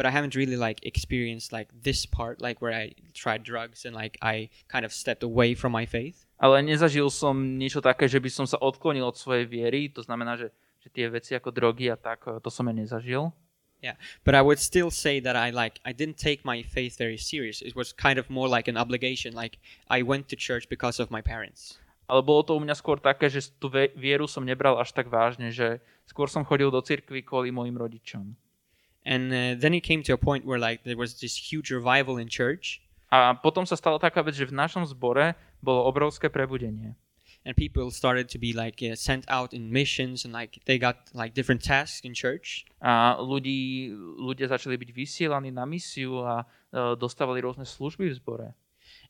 but 0.00 0.08
I 0.08 0.12
haven't 0.14 0.32
really 0.32 0.56
like 0.56 0.80
experienced 0.80 1.52
like 1.52 1.68
this 1.76 2.08
part, 2.08 2.40
like 2.40 2.64
where 2.64 2.72
I 2.72 2.96
tried 3.12 3.44
drugs 3.44 3.84
and 3.84 3.92
like 3.92 4.16
I 4.24 4.48
kind 4.72 4.88
of 4.88 4.96
stepped 4.96 5.20
away 5.20 5.52
from 5.52 5.76
my 5.76 5.84
faith. 5.84 6.24
ale 6.40 6.64
nezažil 6.64 7.12
som 7.12 7.36
niečo 7.36 7.84
také, 7.84 8.08
že 8.08 8.16
by 8.16 8.32
som 8.32 8.48
sa 8.48 8.56
odklonil 8.56 9.04
od 9.04 9.20
svojej 9.20 9.44
viery, 9.44 9.92
to 9.92 10.00
znamená, 10.00 10.40
že, 10.40 10.48
že 10.80 10.88
tie 10.88 11.04
veci 11.12 11.36
ako 11.36 11.52
drogy 11.52 11.92
a 11.92 12.00
tak, 12.00 12.24
to 12.24 12.48
som 12.48 12.64
ja 12.64 12.72
nezažil. 12.72 13.28
Yeah, 13.80 13.96
but 14.24 14.36
I 14.36 14.42
would 14.44 14.60
still 14.60 14.92
say 14.92 15.20
that 15.24 15.36
I 15.36 15.50
like 15.50 15.80
I 15.84 15.92
didn't 15.96 16.20
take 16.20 16.44
my 16.44 16.60
faith 16.60 17.00
very 17.00 17.16
serious. 17.16 17.64
It 17.64 17.72
was 17.72 17.96
kind 17.96 18.20
of 18.20 18.28
more 18.28 18.48
like 18.48 18.68
an 18.68 18.76
obligation. 18.76 19.32
Like 19.32 19.56
I 19.88 20.04
went 20.04 20.28
to 20.28 20.36
church 20.36 20.68
because 20.68 21.00
of 21.00 21.08
my 21.08 21.24
parents. 21.24 21.80
Ale 22.10 22.20
bolo 22.20 22.42
to 22.42 22.58
u 22.58 22.60
mňa 22.60 22.74
skôr 22.74 22.98
také, 22.98 23.30
že 23.30 23.54
tú 23.56 23.70
vieru 23.94 24.26
som 24.26 24.42
nebral 24.42 24.76
až 24.76 24.90
tak 24.92 25.06
vážne, 25.06 25.54
že 25.54 25.78
skôr 26.10 26.26
som 26.26 26.42
chodil 26.42 26.68
do 26.68 26.82
cirkvi 26.82 27.22
kvôli 27.22 27.54
mojim 27.54 27.78
rodičom. 27.78 28.34
And 29.06 29.32
uh, 29.32 29.56
then 29.56 29.72
it 29.72 29.86
came 29.86 30.04
to 30.04 30.12
a 30.12 30.20
point 30.20 30.44
where 30.44 30.60
like 30.60 30.82
there 30.84 30.98
was 30.98 31.16
this 31.22 31.32
huge 31.32 31.72
revival 31.72 32.20
in 32.20 32.28
church, 32.28 32.82
A 33.10 33.34
potom 33.34 33.66
sa 33.66 33.74
stala 33.74 33.98
taká 33.98 34.22
vec, 34.22 34.38
že 34.38 34.46
v 34.46 34.54
našom 34.54 34.86
zbore 34.86 35.34
bolo 35.58 35.82
obrovské 35.82 36.30
prebudenie. 36.30 36.94
And 37.44 37.56
people 37.56 37.90
started 37.90 38.28
to 38.28 38.38
be 38.38 38.52
like 38.52 38.82
uh, 38.82 38.94
sent 38.94 39.24
out 39.28 39.52
in 39.54 39.72
missions, 39.72 40.24
and 40.24 40.32
like 40.32 40.60
they 40.66 40.78
got 40.78 41.08
like 41.14 41.32
different 41.32 41.64
tasks 41.64 42.04
in 42.04 42.12
church. 42.12 42.68
A 42.84 43.16
ľudí, 43.16 43.88
ľudia 44.20 44.48
začali 44.48 44.76
byť 44.76 44.90
vysielaní 44.92 45.48
na 45.48 45.64
misiu 45.64 46.20
a 46.20 46.44
e, 46.72 46.96
dostávali 46.96 47.40
rôzne 47.40 47.64
služby 47.64 48.12
v 48.12 48.14
zbore. 48.20 48.48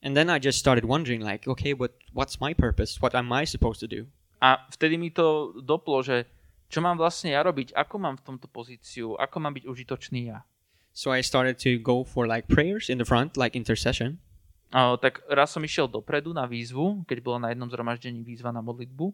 And 0.01 0.15
then 0.15 0.29
I 0.29 0.39
just 0.39 0.59
started 0.59 0.85
wondering, 0.85 1.21
like, 1.21 1.47
okay, 1.47 1.73
but 1.73 1.93
what's 2.13 2.39
my 2.39 2.53
purpose? 2.53 3.01
What 3.01 3.13
am 3.13 3.31
I 3.33 3.43
supposed 3.43 3.83
to 3.83 3.89
do? 3.89 4.07
A 4.41 4.57
vtedy 4.73 4.97
mi 4.97 5.13
to 5.13 5.53
doplo, 5.61 6.01
že 6.01 6.25
čo 6.71 6.79
mám 6.79 6.97
vlastne 6.97 7.35
ja 7.35 7.43
robiť, 7.43 7.75
ako 7.75 7.95
mám 7.99 8.15
v 8.17 8.25
tomto 8.25 8.47
pozíciu, 8.47 9.19
ako 9.19 9.37
mám 9.43 9.53
byť 9.53 9.67
užitočný 9.67 10.31
ja. 10.31 10.47
So 10.95 11.11
I 11.11 11.21
started 11.21 11.59
to 11.63 11.77
go 11.79 12.03
for 12.03 12.27
like 12.27 12.47
prayers 12.47 12.89
in 12.89 12.97
the 12.97 13.07
front, 13.07 13.35
like 13.35 13.55
intercession. 13.55 14.19
Tak 14.71 15.27
raz 15.27 15.51
som 15.51 15.61
išiel 15.61 15.91
dopredu 15.91 16.31
na 16.31 16.47
výzvu, 16.47 17.03
keď 17.03 17.17
bola 17.19 17.39
na 17.43 17.47
jednom 17.51 17.67
zhromaždení 17.67 18.23
výzva 18.23 18.55
na 18.55 18.63
modlitbu. 18.63 19.11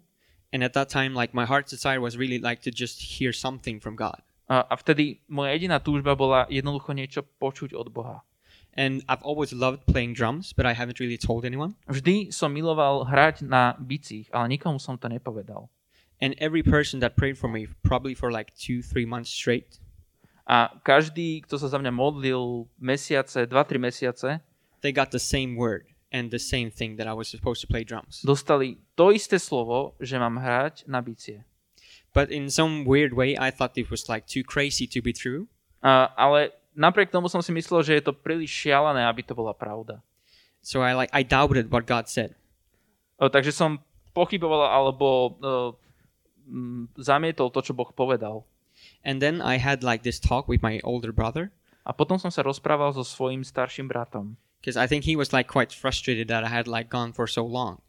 And 0.54 0.64
at 0.64 0.72
that 0.78 0.88
time, 0.88 1.12
like 1.12 1.36
my 1.36 1.44
heart's 1.44 1.74
desire 1.74 2.00
was 2.00 2.16
really 2.16 2.40
like 2.40 2.64
to 2.64 2.72
just 2.72 3.20
hear 3.20 3.36
something 3.36 3.84
from 3.84 4.00
God. 4.00 4.24
A, 4.48 4.64
a 4.64 4.76
vtedy 4.80 5.20
moja 5.28 5.52
jediná 5.60 5.84
túžba 5.84 6.16
bola 6.16 6.48
jednoducho 6.48 6.96
niečo 6.96 7.28
počuť 7.42 7.76
od 7.76 7.92
Boha. 7.92 8.24
And 8.78 9.04
I've 9.10 9.26
always 9.26 9.52
loved 9.52 9.90
playing 9.90 10.14
drums, 10.14 10.54
but 10.54 10.64
I 10.64 10.78
haven't 10.78 11.02
really 11.02 11.18
told 11.18 11.44
anyone. 11.44 11.76
Vždy 11.90 12.32
som 12.32 12.54
miloval 12.54 13.10
hrať 13.10 13.44
na 13.44 13.76
bicích, 13.76 14.30
ale 14.32 14.56
nikomu 14.56 14.80
som 14.80 14.96
to 14.96 15.10
nepovedal. 15.10 15.68
And 16.22 16.38
every 16.40 16.64
person 16.64 17.02
that 17.02 17.18
prayed 17.18 17.36
for 17.36 17.50
me, 17.50 17.68
probably 17.84 18.14
for 18.14 18.32
like 18.32 18.54
two, 18.56 18.86
three 18.86 19.06
months 19.06 19.34
straight, 19.34 19.82
A 20.48 20.72
každý, 20.80 21.44
kto 21.44 21.60
sa 21.60 21.68
za 21.68 21.76
mňa 21.76 21.92
modlil 21.92 22.72
mesiace, 22.80 23.44
2-3 23.44 23.84
mesiace, 23.84 24.40
they 24.82 24.92
got 24.92 25.12
the 25.12 25.20
same 25.22 25.56
word 25.56 25.86
and 26.12 26.32
the 26.32 26.40
same 26.40 26.72
thing 26.72 26.96
that 26.98 27.08
I 27.08 27.14
was 27.14 27.28
supposed 27.28 27.62
to 27.62 27.68
play 27.68 27.84
drums. 27.84 28.24
dostali 28.24 28.78
to 28.96 29.12
isté 29.12 29.40
slovo, 29.40 29.96
že 30.00 30.16
mám 30.18 30.40
hrať 30.40 30.88
na 30.88 31.04
bicie. 31.04 31.44
But 32.16 32.32
in 32.34 32.50
some 32.50 32.88
weird 32.88 33.14
way, 33.14 33.38
I 33.38 33.52
thought 33.52 33.78
it 33.78 33.94
was 33.94 34.10
like 34.10 34.26
too 34.26 34.42
crazy 34.42 34.88
to 34.90 35.04
be 35.04 35.14
true. 35.14 35.46
A, 35.84 36.10
ale 36.18 36.56
napriek 36.74 37.14
tomu 37.14 37.30
som 37.30 37.44
si 37.44 37.54
myslel, 37.54 37.84
že 37.86 37.94
je 38.00 38.04
to 38.10 38.14
príliš 38.16 38.50
šialené, 38.50 39.06
aby 39.06 39.22
to 39.22 39.38
bola 39.38 39.54
pravda. 39.54 40.02
So 40.66 40.82
I 40.82 40.98
like 40.98 41.14
I 41.14 41.22
doubted 41.22 41.70
what 41.70 41.86
God 41.86 42.10
said. 42.10 42.34
O, 43.22 43.30
takže 43.30 43.54
som 43.54 43.78
pochyboval 44.18 44.66
alebo 44.66 45.38
mm, 46.50 46.98
zamietol 46.98 47.54
to, 47.54 47.62
čo 47.62 47.78
Boh 47.78 47.90
povedal. 47.94 48.48
And 49.06 49.22
then 49.22 49.42
I 49.42 49.62
had 49.62 49.86
like 49.86 50.02
this 50.02 50.18
talk 50.18 50.50
with 50.50 50.62
my 50.62 50.82
older 50.86 51.10
brother 51.14 51.50
A 51.88 51.96
potom 51.96 52.20
som 52.20 52.28
sa 52.28 52.44
rozprával 52.44 52.92
so 52.92 53.00
svojím 53.00 53.48
starším 53.48 53.88
bratom. 53.88 54.36
Because 54.68 54.76
I 54.76 54.84
think 54.84 55.08
he 55.08 55.16
was 55.16 55.32
like 55.32 55.48
quite 55.48 55.72
frustrated 55.72 56.28
that 56.28 56.44
I 56.44 56.52
had 56.52 56.68
like 56.68 56.92
gone 56.92 57.16
for 57.16 57.24
so 57.24 57.48
long. 57.48 57.80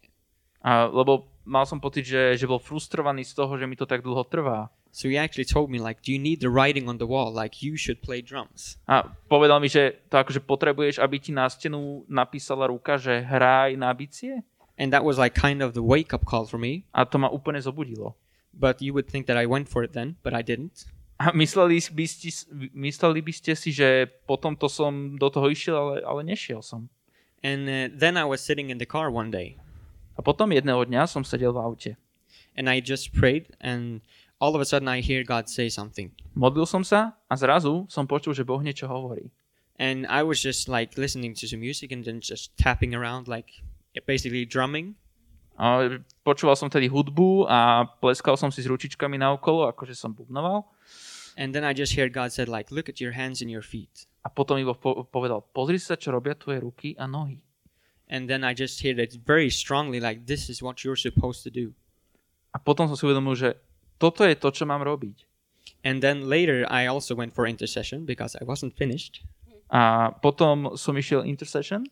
A, 0.63 0.87
lebo 0.87 1.27
mal 1.43 1.67
som 1.67 1.83
pocit, 1.83 2.07
že, 2.07 2.39
že 2.39 2.47
bol 2.47 2.63
frustrovaný 2.63 3.27
z 3.27 3.35
toho, 3.35 3.59
že 3.59 3.67
mi 3.67 3.75
to 3.75 3.83
tak 3.83 3.99
dlho 3.99 4.23
trvá. 4.23 4.71
So 4.95 5.11
he 5.11 5.19
actually 5.19 5.43
told 5.43 5.67
me 5.67 5.75
like, 5.75 5.99
"Do 5.99 6.15
you 6.15 6.17
need 6.23 6.39
the 6.39 6.47
writing 6.47 6.87
on 6.87 6.95
the 6.95 7.05
wall? 7.05 7.35
Like 7.35 7.59
you 7.59 7.75
should 7.75 7.99
play 7.99 8.23
drums." 8.23 8.79
A 8.87 9.11
povedal 9.27 9.59
mi, 9.59 9.67
že 9.67 9.99
to 10.07 10.23
akože 10.23 10.39
potrebuješ, 10.39 11.03
aby 11.03 11.19
ti 11.19 11.35
na 11.35 11.51
stenu 11.51 12.07
napísala 12.07 12.71
ruka, 12.71 12.95
že 12.95 13.27
hraj 13.27 13.75
na 13.75 13.91
bicie. 13.91 14.39
And 14.79 14.95
that 14.95 15.03
was 15.03 15.19
like 15.19 15.35
kind 15.35 15.59
of 15.59 15.75
the 15.75 15.83
wake 15.83 16.15
up 16.15 16.23
call 16.23 16.47
for 16.47 16.57
me. 16.57 16.87
A 16.95 17.03
to 17.03 17.19
ma 17.19 17.27
úplne 17.27 17.59
zobudilo. 17.59 18.15
But 18.55 18.79
you 18.79 18.95
would 18.95 19.11
think 19.11 19.27
that 19.27 19.35
I 19.35 19.51
went 19.51 19.67
for 19.67 19.83
it 19.83 19.91
then, 19.91 20.15
but 20.23 20.31
I 20.31 20.41
didn't. 20.41 20.87
A 21.19 21.35
mysleli 21.35 21.83
by, 21.91 22.05
ste, 22.07 22.31
mysleli 22.71 23.19
by 23.19 23.33
ste 23.35 23.51
si, 23.51 23.75
že 23.75 24.07
potom 24.23 24.55
to 24.55 24.71
som 24.71 25.19
do 25.19 25.27
toho 25.27 25.51
išiel, 25.51 25.75
ale, 25.75 25.95
ale 26.07 26.21
nešiel 26.23 26.63
som. 26.63 26.87
And 27.43 27.67
uh, 27.67 27.91
then 27.91 28.15
I 28.15 28.23
was 28.23 28.39
sitting 28.39 28.71
in 28.71 28.79
the 28.79 28.87
car 28.87 29.11
one 29.11 29.31
day 29.31 29.55
A 30.15 30.23
potom 30.23 30.51
jedného 30.51 30.83
dňa 30.83 31.07
som 31.07 31.23
sedel 31.23 31.55
v 31.55 31.59
aute. 31.59 31.91
and 32.59 32.67
I 32.67 32.83
just 32.83 33.15
prayed 33.15 33.55
and 33.63 34.03
all 34.39 34.55
of 34.55 34.59
a 34.59 34.67
sudden 34.67 34.87
I 34.87 34.99
hear 34.99 35.23
God 35.23 35.47
say 35.47 35.71
something. 35.71 36.11
Modlil 36.35 36.67
som 36.67 36.83
sa 36.83 37.15
a 37.31 37.35
zrazu 37.39 37.87
som 37.87 38.03
počul, 38.03 38.35
že 38.35 38.43
Boh 38.43 38.59
niečo 38.59 38.87
hovorí. 38.87 39.31
And 39.79 40.03
I 40.11 40.27
was 40.27 40.43
just 40.43 40.67
like 40.67 40.99
listening 40.99 41.31
to 41.39 41.47
some 41.47 41.63
music 41.63 41.95
and 41.95 42.03
then 42.03 42.19
just 42.19 42.51
tapping 42.59 42.91
around 42.91 43.31
like 43.31 43.63
basically 44.03 44.43
drumming. 44.43 44.99
A 45.55 45.99
počúval 46.23 46.55
som 46.59 46.67
tedy 46.67 46.91
hudbu 46.91 47.47
a 47.47 47.87
pleskal 47.99 48.35
som 48.35 48.51
si 48.51 48.63
s 48.63 48.67
ručičkami 48.67 49.15
naokolo, 49.19 49.71
akože 49.71 49.95
som 49.95 50.11
bubnoval. 50.11 50.67
And 51.37 51.53
then 51.53 51.63
I 51.63 51.73
just 51.73 51.95
heard 51.95 52.13
God 52.13 52.31
said 52.31 52.49
like 52.49 52.71
look 52.71 52.89
at 52.89 53.01
your 53.01 53.13
hands 53.13 53.41
and 53.41 53.49
your 53.49 53.61
feet. 53.61 54.07
A 54.25 54.29
potom 54.29 54.59
po- 54.75 55.07
povedal, 55.07 55.45
pozri 55.53 55.79
sa, 55.79 55.95
čo 55.95 56.11
robia 56.11 56.35
tvoje 56.35 56.59
ruky 56.59 56.91
a 56.99 57.07
nohy. 57.07 57.41
And 58.09 58.27
then 58.27 58.43
I 58.43 58.57
just 58.57 58.81
heard 58.81 58.97
it 58.97 59.13
very 59.21 59.49
strongly 59.49 60.01
like 60.01 60.25
this 60.25 60.49
is 60.49 60.65
what 60.65 60.83
you're 60.83 60.99
supposed 60.99 61.45
to 61.45 61.51
do. 61.53 61.77
A 62.51 62.57
potom 62.57 62.89
som 62.89 62.97
si 62.97 63.05
uvedomil, 63.05 63.37
že 63.37 63.53
toto 64.01 64.25
je 64.25 64.33
to, 64.33 64.49
čo 64.49 64.65
mám 64.65 64.81
robiť. 64.81 65.29
And 65.85 66.01
then 66.01 66.27
later 66.27 66.65
I 66.67 66.89
also 66.89 67.13
went 67.13 67.37
for 67.37 67.45
intercession 67.45 68.03
because 68.03 68.35
I 68.35 68.43
wasn't 68.43 68.73
finished. 68.73 69.21
A 69.69 70.09
potom 70.09 70.73
som 70.73 70.97
išiel 70.97 71.21
intercession. 71.23 71.85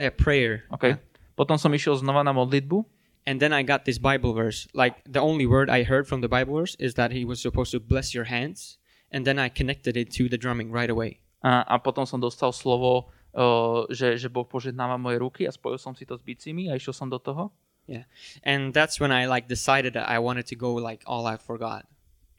A 0.00 0.08
prayer. 0.08 0.64
Okay. 0.72 0.96
Potom 1.36 1.60
som 1.60 1.68
išiel 1.76 2.00
znova 2.00 2.24
na 2.24 2.32
modlitbu. 2.32 2.80
And 3.26 3.40
then 3.40 3.52
I 3.52 3.62
got 3.62 3.84
this 3.84 3.98
Bible 3.98 4.32
verse. 4.32 4.66
Like 4.72 5.04
the 5.04 5.20
only 5.20 5.46
word 5.46 5.68
I 5.68 5.82
heard 5.82 6.08
from 6.08 6.20
the 6.20 6.28
Bible 6.28 6.54
verse 6.56 6.76
is 6.78 6.94
that 6.94 7.12
he 7.12 7.24
was 7.24 7.40
supposed 7.40 7.70
to 7.72 7.80
bless 7.80 8.14
your 8.14 8.24
hands. 8.24 8.78
And 9.12 9.26
then 9.26 9.38
I 9.38 9.48
connected 9.48 9.96
it 9.96 10.10
to 10.12 10.28
the 10.28 10.38
drumming 10.38 10.70
right 10.70 10.88
away. 10.88 11.20
A, 11.42 11.64
a 11.66 11.78
potom 11.78 12.06
som 12.06 12.20
dostal 12.20 12.52
slovo, 12.52 13.10
o, 13.34 13.86
že, 13.90 14.16
že 14.16 14.28
Boh 14.28 14.44
požehnáva 14.44 15.00
moje 15.00 15.18
ruky 15.18 15.48
a 15.48 15.52
spojil 15.52 15.80
som 15.80 15.96
si 15.96 16.06
to 16.06 16.14
s 16.14 16.22
bicimi 16.22 16.70
a 16.70 16.76
išiel 16.76 16.94
som 16.94 17.08
do 17.10 17.18
toho. 17.18 17.50
Yeah. 17.86 18.04
And 18.44 18.72
that's 18.72 19.00
when 19.00 19.10
I 19.10 19.26
like 19.26 19.48
decided 19.48 19.94
that 19.94 20.06
I 20.06 20.20
wanted 20.20 20.46
to 20.52 20.56
go 20.56 20.78
like 20.78 21.02
all 21.06 21.26
out 21.26 21.42
for 21.42 21.58
God. 21.58 21.82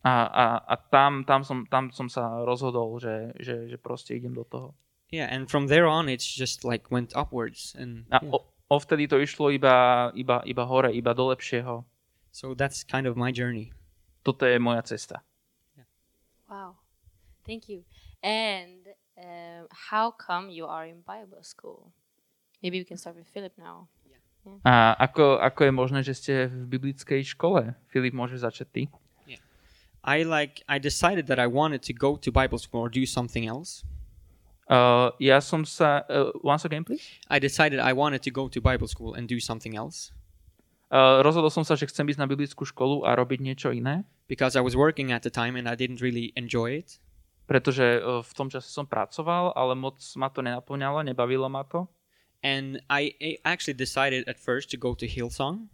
A, 0.06 0.10
a, 0.10 0.46
a 0.70 0.76
tam, 0.90 1.26
tam, 1.26 1.44
som, 1.44 1.68
tam 1.70 1.92
som 1.92 2.10
sa 2.10 2.42
rozhodol, 2.42 2.98
že, 2.98 3.36
že, 3.38 3.70
že 3.70 3.78
proste 3.78 4.16
idem 4.16 4.34
do 4.34 4.48
toho. 4.48 4.74
Yeah, 5.12 5.28
and 5.28 5.52
from 5.52 5.68
there 5.68 5.86
on 5.92 6.08
it's 6.08 6.24
just 6.24 6.64
like 6.64 6.88
went 6.88 7.12
upwards 7.12 7.76
and 7.76 8.08
A 8.16 8.24
yeah. 8.24 8.32
o, 8.32 8.48
ovtedy 8.72 9.12
to 9.12 9.20
išlo 9.20 9.52
iba, 9.52 10.10
iba, 10.16 10.40
iba 10.48 10.64
hore, 10.64 10.96
iba 10.96 11.12
do 11.12 11.28
lepšieho. 11.28 11.84
so 12.32 12.56
that's 12.56 12.84
kind 12.84 13.06
of 13.06 13.20
my 13.20 13.32
journey. 13.32 13.76
Toto 14.24 14.48
je 14.48 14.60
moja 14.60 14.82
cesta. 14.82 15.20
Wow. 16.50 16.76
Thank 17.46 17.68
you. 17.68 17.84
And 18.24 18.88
um, 19.18 19.68
how 19.72 20.12
come 20.12 20.50
you 20.50 20.66
are 20.66 20.86
in 20.86 21.04
Bible 21.04 21.44
school? 21.44 21.92
Maybe 22.64 22.80
we 22.80 22.86
can 22.86 22.98
start 22.98 23.16
with 23.16 23.28
Philip 23.28 23.54
now. 23.58 23.88
A 24.66 24.98
ako, 24.98 25.38
ako 25.38 25.70
je 25.70 25.72
možné, 25.72 26.00
že 26.02 26.14
ste 26.18 26.34
v 26.50 26.66
biblickej 26.66 27.22
škole? 27.38 27.78
Filip, 27.94 28.18
môžeš 28.18 28.42
začať 28.42 28.68
ty? 28.74 28.84
I 30.02 30.26
like 30.26 30.66
I 30.66 30.82
decided 30.82 31.30
that 31.30 31.38
I 31.38 31.46
wanted 31.46 31.86
to 31.86 31.94
go 31.94 32.18
to 32.18 32.34
Bible 32.34 32.58
school 32.58 32.82
or 32.82 32.90
do 32.90 33.06
something 33.06 33.46
else. 33.46 33.86
Uh, 34.72 35.12
ja 35.20 35.44
som 35.44 35.68
sa... 35.68 36.08
Uh, 36.08 36.32
once 36.40 36.64
again, 36.64 36.88
please? 36.88 37.04
I 37.28 37.44
decided 37.44 37.84
I 37.84 37.92
wanted 37.92 38.24
to 38.24 38.32
go 38.32 38.48
to 38.48 38.64
Bible 38.64 38.88
school 38.88 39.20
and 39.20 39.28
do 39.28 39.44
something 39.44 39.76
else 39.76 40.16
Uh, 40.92 41.24
rozhodol 41.24 41.48
som 41.48 41.64
sa, 41.64 41.80
že 41.80 41.88
chcem 41.88 42.04
ísť 42.04 42.20
na 42.20 42.28
biblickú 42.28 42.68
školu 42.68 43.08
a 43.08 43.16
robiť 43.16 43.40
niečo 43.40 43.72
iné, 43.72 44.04
because 44.28 44.60
I 44.60 44.64
was 44.64 44.76
working 44.76 45.16
at 45.16 45.24
the 45.24 45.32
time 45.32 45.56
and 45.56 45.64
I 45.64 45.80
didn't 45.80 46.04
really 46.04 46.36
enjoy 46.36 46.84
it. 46.84 47.00
pretože 47.52 48.00
uh, 48.00 48.24
v 48.24 48.32
tom 48.32 48.48
čase 48.48 48.72
som 48.72 48.88
pracoval, 48.88 49.52
ale 49.60 49.76
moc 49.76 50.00
ma 50.16 50.32
to 50.32 50.40
nenaplňalo, 50.40 51.04
nebavilo 51.04 51.52
ma 51.52 51.68
to. 51.68 51.84
And 52.40 52.80
I, 52.88 53.12
actually 53.44 53.76
decided 53.76 54.24
at 54.24 54.40
first 54.40 54.72
to 54.72 54.80
go 54.80 54.96
to 54.96 55.04
Hillsong. 55.04 55.68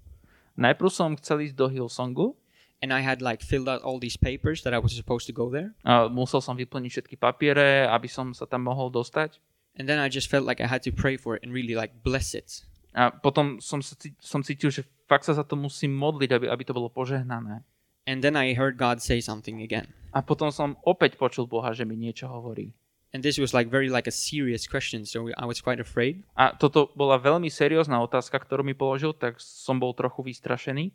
Najprv 0.58 0.90
som 0.90 1.14
chcel 1.22 1.46
ísť 1.46 1.56
do 1.56 1.70
Hillsongu, 1.70 2.34
And 2.78 2.94
I 2.94 3.02
had 3.02 3.26
like 3.26 3.42
filled 3.42 3.66
out 3.66 3.82
all 3.82 3.98
these 3.98 4.18
papers 4.18 4.62
that 4.62 4.74
I 4.74 4.78
was 4.78 4.94
supposed 4.94 5.26
to 5.28 5.34
go 5.34 5.50
there. 5.50 5.74
a 5.82 6.06
musel 6.10 6.46
som 6.46 6.54
vyplniť 6.54 6.92
všetky 6.94 7.16
papiere, 7.18 7.90
aby 7.90 8.06
som 8.06 8.38
sa 8.38 8.46
tam 8.46 8.70
mohol 8.70 8.94
dostať. 8.94 9.42
And 9.78 9.90
then 9.90 9.98
I 9.98 10.10
just 10.10 10.30
felt 10.30 10.46
like 10.46 10.62
I 10.62 10.70
had 10.70 10.86
to 10.86 10.94
pray 10.94 11.18
for 11.18 11.38
it 11.38 11.42
and 11.42 11.54
really 11.54 11.74
like 11.74 12.06
bless 12.06 12.38
it. 12.38 12.66
A 12.98 13.14
potom 13.14 13.62
som, 13.62 13.82
sa, 13.82 13.94
som 14.18 14.42
cítil, 14.42 14.74
že 14.74 14.86
fakt 15.06 15.26
sa 15.26 15.38
za 15.38 15.46
to 15.46 15.54
musím 15.54 15.94
modliť, 15.94 16.30
aby, 16.34 16.46
aby 16.50 16.64
to 16.66 16.74
bolo 16.74 16.90
požehnané. 16.90 17.62
And 18.10 18.26
then 18.26 18.34
I 18.34 18.58
heard 18.58 18.78
God 18.78 19.02
say 19.02 19.22
something 19.22 19.62
again. 19.62 19.90
A 20.16 20.26
potom 20.26 20.50
som 20.50 20.80
opäť 20.82 21.20
počul 21.20 21.46
Boha, 21.46 21.76
že 21.78 21.86
mi 21.86 21.94
niečo 21.94 22.26
hovorí. 22.26 22.74
And 23.14 23.24
this 23.24 23.38
was 23.38 23.54
like 23.54 23.70
very 23.72 23.88
like 23.88 24.08
a 24.08 24.16
serious 24.16 24.68
question, 24.68 25.06
so 25.06 25.30
I 25.38 25.46
was 25.46 25.64
quite 25.64 25.80
afraid. 25.80 26.24
A 26.36 26.56
toto 26.58 26.92
bola 26.98 27.16
veľmi 27.22 27.48
seriózna 27.48 28.02
otázka, 28.04 28.36
ktorú 28.36 28.66
mi 28.66 28.76
položil, 28.76 29.16
tak 29.16 29.40
som 29.40 29.80
bol 29.80 29.96
trochu 29.96 30.24
vystrašený. 30.28 30.92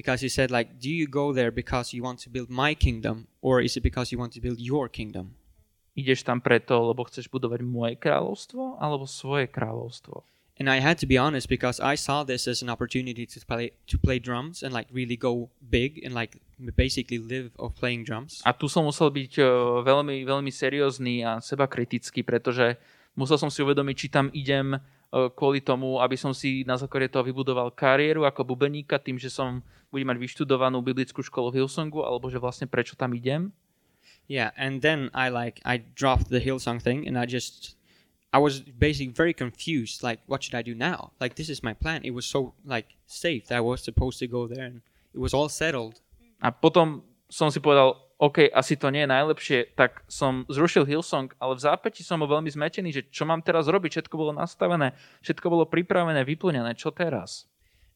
Because 0.00 0.24
he 0.24 0.32
said 0.32 0.48
like, 0.48 0.80
do 0.80 0.88
you 0.88 1.04
go 1.04 1.36
there 1.36 1.52
because 1.52 1.92
you 1.92 2.00
want 2.00 2.24
to 2.24 2.32
build 2.32 2.48
my 2.48 2.72
kingdom 2.72 3.28
or 3.44 3.60
is 3.60 3.76
it 3.76 3.84
because 3.84 4.08
you 4.08 4.16
want 4.16 4.32
to 4.32 4.40
build 4.40 4.56
your 4.56 4.88
kingdom? 4.88 5.36
Ideš 5.92 6.24
tam 6.24 6.40
preto, 6.40 6.80
lebo 6.80 7.04
chceš 7.04 7.28
budovať 7.28 7.60
moje 7.60 8.00
kráľovstvo 8.00 8.80
alebo 8.80 9.04
svoje 9.04 9.52
kráľovstvo. 9.52 10.24
And 10.56 10.72
I 10.72 10.80
had 10.80 10.96
to 11.00 11.06
be 11.06 11.20
honest 11.20 11.52
because 11.52 11.80
I 11.80 12.00
saw 12.00 12.24
this 12.24 12.48
as 12.48 12.64
an 12.64 12.72
opportunity 12.72 13.28
to 13.28 13.36
play 13.44 13.76
to 13.88 13.96
play 14.00 14.16
drums 14.16 14.64
and 14.64 14.72
like 14.72 14.88
really 14.92 15.20
go 15.20 15.52
big 15.60 16.00
and 16.00 16.16
like 16.16 16.40
basically 16.76 17.20
live 17.20 17.52
of 17.60 17.76
playing 17.76 18.08
drums. 18.08 18.40
A 18.48 18.56
tu 18.56 18.72
som 18.72 18.88
musel 18.88 19.12
byť 19.12 19.32
eh, 19.36 19.48
veľmi, 19.84 20.24
veľmi 20.24 20.52
seriózny 20.52 21.24
a 21.28 21.44
seba 21.44 21.68
kritický, 21.68 22.24
pretože 22.24 22.80
musel 23.20 23.36
som 23.36 23.52
si 23.52 23.60
uvedomiť, 23.60 23.96
či 23.96 24.08
tam 24.08 24.32
idem 24.32 24.72
eh, 24.72 24.80
kvôli 25.36 25.60
tomu, 25.60 26.00
aby 26.00 26.16
som 26.16 26.32
si 26.32 26.64
na 26.64 26.80
základe 26.80 27.12
toho 27.12 27.20
vybudoval 27.20 27.76
kariéru 27.76 28.24
ako 28.24 28.48
bubeníka 28.56 28.96
tým, 28.96 29.20
že 29.20 29.28
som 29.28 29.60
budem 29.92 30.08
mať 30.08 30.18
vyštudovanú 30.24 30.80
biblickú 30.80 31.20
školu 31.20 31.52
v 31.52 31.60
Hillsongu, 31.60 32.00
alebo 32.00 32.32
že 32.32 32.40
vlastne 32.40 32.64
prečo 32.64 32.96
tam 32.96 33.12
idem. 33.12 33.52
Yeah, 34.30 34.54
and 34.54 34.78
then 34.80 35.10
I 35.12 35.28
like 35.28 35.58
I 35.66 35.82
dropped 35.82 36.30
the 36.30 36.38
Hillsong 36.38 36.78
thing 36.78 37.02
and 37.02 37.18
I 37.18 37.26
just 37.26 37.74
I 38.30 38.38
was 38.38 38.62
basically 38.62 39.10
very 39.10 39.34
confused 39.34 40.06
like 40.06 40.22
what 40.30 40.46
should 40.46 40.54
I 40.54 40.62
do 40.62 40.74
now? 40.74 41.10
Like 41.18 41.34
this 41.34 41.50
is 41.50 41.66
my 41.66 41.74
plan. 41.74 42.06
It 42.06 42.14
was 42.14 42.30
so 42.30 42.54
like 42.62 42.94
safe 43.10 43.50
that 43.50 43.58
I 43.58 43.60
was 43.60 43.82
supposed 43.82 44.22
to 44.22 44.30
go 44.30 44.46
there 44.46 44.62
and 44.62 44.86
it 45.10 45.18
was 45.18 45.34
all 45.34 45.50
settled. 45.50 45.98
A 46.38 46.54
potom 46.54 47.02
som 47.26 47.50
si 47.50 47.58
povedal, 47.58 47.98
OK, 48.20 48.52
asi 48.52 48.76
to 48.76 48.92
nie 48.92 49.08
je 49.08 49.14
najlepšie, 49.16 49.58
tak 49.72 50.04
som 50.04 50.44
zrušil 50.52 50.84
Hillsong, 50.84 51.32
ale 51.40 51.56
v 51.56 51.64
zápäti 51.64 52.04
som 52.04 52.20
bol 52.20 52.28
veľmi 52.28 52.52
zmetený, 52.52 52.92
že 52.92 53.08
čo 53.08 53.24
mám 53.24 53.40
teraz 53.40 53.64
robiť, 53.64 53.96
všetko 53.96 54.14
bolo 54.20 54.36
nastavené, 54.36 54.92
všetko 55.24 55.48
bolo 55.48 55.64
pripravené, 55.64 56.20
vyplnené, 56.28 56.76
čo 56.76 56.92
teraz? 56.92 57.48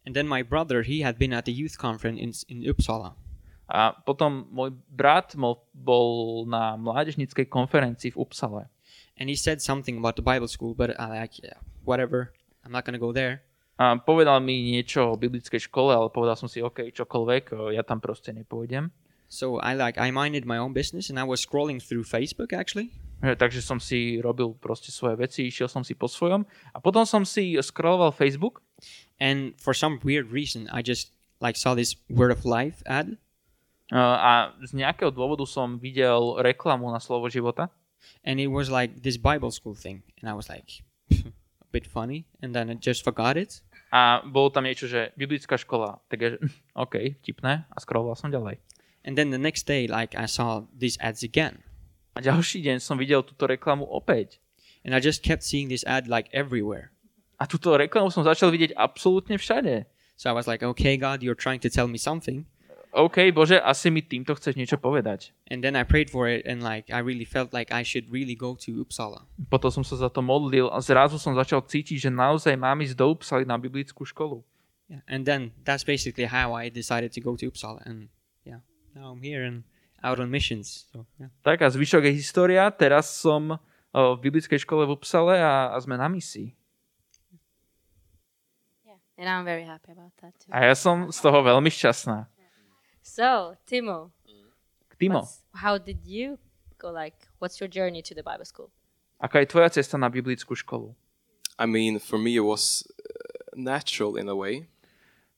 And 0.09 0.17
then 0.17 0.25
my 0.25 0.41
brother, 0.41 0.81
he 0.81 1.05
had 1.05 1.21
been 1.21 1.37
at 1.37 1.45
the 1.45 1.53
youth 1.53 1.77
conference 1.77 2.17
in 2.17 2.33
in 2.49 2.65
Uppsala. 2.65 3.21
A 3.69 3.93
potom 3.93 4.49
môj 4.53 4.77
brat 4.93 5.37
bol, 5.37 6.45
na 6.49 6.77
mládežnickej 6.77 7.49
konferencii 7.49 8.13
v 8.13 8.21
Upsale. 8.21 8.69
And 9.17 9.29
he 9.29 9.37
said 9.37 9.61
something 9.61 9.97
about 10.01 10.17
the 10.17 10.25
Bible 10.25 10.49
school, 10.49 10.73
but 10.73 10.93
I 10.97 11.25
like 11.25 11.37
yeah, 11.41 11.61
whatever. 11.85 12.33
I'm 12.65 12.73
not 12.73 12.89
to 12.89 12.97
go 12.97 13.13
there. 13.13 13.45
A 13.77 13.97
povedal 14.01 14.41
mi 14.41 14.73
niečo 14.73 15.13
o 15.13 15.21
biblickej 15.21 15.69
škole, 15.69 15.93
ale 15.93 16.09
povedal 16.09 16.37
som 16.39 16.49
si, 16.49 16.65
OK, 16.65 16.93
čokoľvek, 16.95 17.75
ja 17.77 17.83
tam 17.85 17.99
proste 18.01 18.33
nepôjdem. 18.33 18.89
So 19.29 19.59
I 19.59 19.75
like 19.75 19.99
I 19.99 20.11
minded 20.11 20.47
my 20.47 20.59
own 20.59 20.73
business 20.73 21.11
and 21.11 21.19
I 21.19 21.27
was 21.27 21.43
scrolling 21.43 21.83
through 21.83 22.05
Facebook 22.07 22.53
actually. 22.55 22.95
Takže 23.25 23.65
som 23.65 23.81
si 23.81 24.21
robil 24.21 24.53
proste 24.61 24.93
svoje 24.93 25.17
veci, 25.17 25.49
išiel 25.49 25.65
som 25.65 25.81
si 25.81 25.97
po 25.97 26.05
svojom. 26.05 26.45
A 26.77 26.79
potom 26.79 27.09
som 27.09 27.25
si 27.25 27.57
scrolloval 27.57 28.13
Facebook 28.13 28.61
And 29.17 29.55
for 29.57 29.73
some 29.73 30.03
weird 30.03 30.29
reason, 30.35 30.69
I 30.69 30.83
just 30.83 31.15
like 31.41 31.57
saw 31.57 31.73
this 31.73 31.97
Word 32.11 32.35
of 32.35 32.45
Life 32.45 32.83
ad, 32.85 33.15
e, 33.89 33.97
a 33.97 34.53
z 34.61 34.75
nejakého 34.75 35.15
dôvodu 35.15 35.47
som 35.47 35.79
videl 35.79 36.43
reklamu 36.43 36.91
na 36.91 36.99
slovo 36.99 37.31
života. 37.31 37.71
and 38.25 38.41
it 38.41 38.49
was 38.49 38.71
like 38.71 39.03
this 39.03 39.17
Bible 39.17 39.51
school 39.51 39.75
thing, 39.75 40.03
and 40.21 40.29
I 40.29 40.35
was 40.35 40.49
like, 40.49 40.83
a 41.11 41.69
bit 41.73 41.87
funny, 41.87 42.27
and 42.43 42.55
then 42.55 42.71
I 42.71 42.75
just 42.75 43.05
forgot 43.05 43.37
it. 43.37 43.61
A 43.95 44.27
bolo 44.27 44.51
tam 44.51 44.67
niečo, 44.67 44.91
že 44.91 45.15
biblická 45.15 45.55
škola. 45.55 46.03
Takže 46.11 46.43
OK, 46.85 47.15
vtipné. 47.23 47.63
A 47.71 47.77
scrolloval 47.79 48.19
som 48.19 48.27
ďalej. 48.27 48.59
And 49.05 49.15
then 49.21 49.29
the 49.31 49.39
next 49.41 49.69
day, 49.69 49.85
like 49.87 50.17
I 50.17 50.25
saw 50.25 50.65
these 50.73 50.97
ads 51.01 51.21
again, 51.23 51.61
A 52.15 52.23
ďalší 52.23 52.63
deň 52.63 52.79
som 52.81 52.97
videl 52.97 53.27
túto 53.27 53.45
reklamu 53.45 53.85
opäť. 53.85 54.39
and 54.85 54.95
I 54.95 55.01
just 55.01 55.25
kept 55.25 55.43
seeing 55.43 55.69
this 55.69 55.83
ad 55.89 56.07
like 56.09 56.29
everywhere. 56.33 56.93
A 57.41 57.49
túto 57.49 57.75
reklamu 57.75 58.13
som 58.13 58.23
začal 58.23 58.53
vidieť 58.53 58.77
absolútne 58.79 59.35
všade. 59.41 59.89
So 60.15 60.31
I 60.31 60.35
was 60.37 60.47
like, 60.47 60.63
okay, 60.63 60.95
God, 60.95 61.25
you're 61.27 61.35
trying 61.35 61.59
to 61.65 61.71
tell 61.73 61.91
me 61.91 61.99
something. 61.99 62.47
OK, 62.95 63.35
Bože, 63.35 63.59
asi 63.59 63.91
mi 63.91 64.07
týmto 64.07 64.39
chceš 64.39 64.55
niečo 64.55 64.79
povedať. 64.79 65.35
And 65.51 65.59
then 65.67 65.75
I 65.75 65.83
prayed 65.83 66.07
for 66.15 66.31
it, 66.31 66.47
and 66.47 66.63
like 66.63 66.95
I 66.95 67.03
really 67.03 67.27
felt 67.27 67.51
like 67.51 67.75
I 67.75 67.83
should 67.83 68.07
really 68.07 68.39
go 68.39 68.55
to 68.63 68.71
Uppsala. 68.79 69.27
Potom 69.51 69.75
som 69.75 69.83
sa 69.83 69.99
za 69.99 70.07
to 70.07 70.23
modlil 70.23 70.71
a 70.71 70.79
zrazu 70.79 71.19
som 71.19 71.35
začal 71.35 71.59
cítiť, 71.67 72.07
že 72.07 72.11
naozaj 72.15 72.55
mám 72.55 72.79
ísť 72.79 72.95
do 72.95 73.11
Upsaly 73.11 73.43
na 73.43 73.59
biblickú 73.59 74.07
školu. 74.07 74.47
Yeah, 74.87 75.03
and 75.11 75.27
then 75.27 75.51
that's 75.67 75.83
basically 75.83 76.31
how 76.31 76.55
I 76.55 76.71
decided 76.71 77.11
to 77.19 77.21
go 77.25 77.35
to 77.35 77.51
Uppsala, 77.51 77.83
and 77.83 78.14
now 78.95 79.13
I'm 79.13 79.23
here 79.23 79.45
and 79.45 79.63
out 80.03 80.21
on 80.21 80.31
missions. 80.31 80.87
So 80.93 81.07
yeah. 81.19 81.31
Tak 81.43 81.63
a 81.63 81.71
zvyšok 81.71 82.05
je 82.05 82.13
história. 82.15 82.71
Teraz 82.71 83.11
som 83.11 83.59
v 83.95 84.17
biblickej 84.19 84.63
škole 84.63 84.87
v 84.87 84.95
Upsale 84.95 85.39
a, 85.39 85.75
a 85.75 85.77
sme 85.79 85.99
na 85.99 86.09
misii. 86.11 86.55
Yeah. 88.87 88.99
And 89.19 89.27
I'm 89.29 89.45
very 89.45 89.67
happy 89.67 89.93
about 89.93 90.15
that 90.23 90.35
too. 90.39 90.51
A 90.51 90.71
ja 90.71 90.75
som 90.75 91.11
z 91.11 91.19
toho 91.19 91.39
veľmi 91.43 91.71
šťastná. 91.71 92.27
So, 93.05 93.53
Timo, 93.69 94.17
Timo, 94.97 95.29
how 95.53 95.77
did 95.77 96.09
you 96.09 96.41
go? 96.81 96.89
Like, 96.89 97.29
what's 97.37 97.61
your 97.61 97.69
journey 97.69 98.01
to 98.01 98.17
the 98.17 98.25
Bible 98.25 98.49
school? 98.49 98.73
aká 99.25 99.41
je 99.41 99.51
tvoja 99.51 99.73
cesta 99.73 99.97
na 99.97 100.13
biblickú 100.13 100.53
školu? 100.53 100.93
I 101.57 101.65
mean, 101.65 102.03
for 102.03 102.19
me, 102.19 102.37
it 102.37 102.45
was 102.45 102.83
uh, 102.83 103.55
natural 103.55 104.19
in 104.19 104.29
a 104.29 104.37
way 104.37 104.67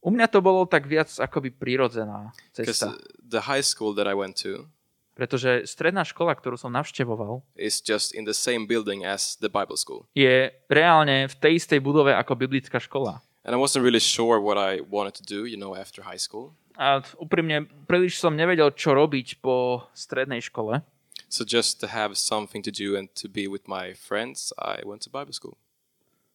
U 0.06 0.14
mňa 0.14 0.30
to 0.30 0.38
bolo 0.38 0.62
tak 0.70 0.86
viac 0.86 1.10
akoby 1.18 1.50
prirodzená 1.50 2.30
cesta. 2.54 2.94
the 3.18 3.50
high 3.50 3.64
school 3.64 3.90
that 3.98 4.06
I 4.06 4.14
went 4.14 4.38
to 4.46 4.70
Pretože 5.16 5.64
stredná 5.64 6.04
škola, 6.04 6.36
ktorú 6.36 6.60
som 6.60 6.68
navštevoval, 6.76 7.40
is 7.56 7.80
just 7.80 8.12
in 8.12 8.28
the 8.28 8.36
same 8.36 8.68
building 8.68 9.00
as 9.02 9.34
the 9.40 9.48
Bible 9.48 9.74
school. 9.80 10.04
je 10.12 10.52
reálne 10.68 11.24
v 11.26 11.34
tej 11.40 11.56
istej 11.56 11.80
budove 11.80 12.12
ako 12.12 12.36
biblická 12.36 12.76
škola. 12.76 13.24
And 13.42 13.56
I 13.56 13.58
wasn't 13.58 13.80
really 13.82 14.02
sure 14.02 14.36
what 14.36 14.60
I 14.60 14.84
wanted 14.84 15.16
to 15.18 15.24
do, 15.24 15.48
you 15.48 15.56
know, 15.56 15.72
after 15.72 16.04
high 16.04 16.20
school. 16.20 16.52
A 16.76 17.00
úprimne, 17.16 17.64
príliš 17.88 18.20
som 18.20 18.36
nevedel, 18.36 18.68
čo 18.76 18.92
robiť 18.92 19.40
po 19.40 19.88
strednej 19.96 20.44
škole. 20.44 20.84
So 21.32 21.48
just 21.48 21.80
to 21.80 21.88
have 21.88 22.14
something 22.20 22.60
to 22.60 22.70
do 22.70 22.94
and 22.94 23.08
to 23.16 23.26
be 23.32 23.48
with 23.48 23.64
my 23.64 23.96
friends, 23.96 24.52
I 24.60 24.84
went 24.84 25.08
to 25.08 25.10
Bible 25.10 25.32
school. 25.32 25.56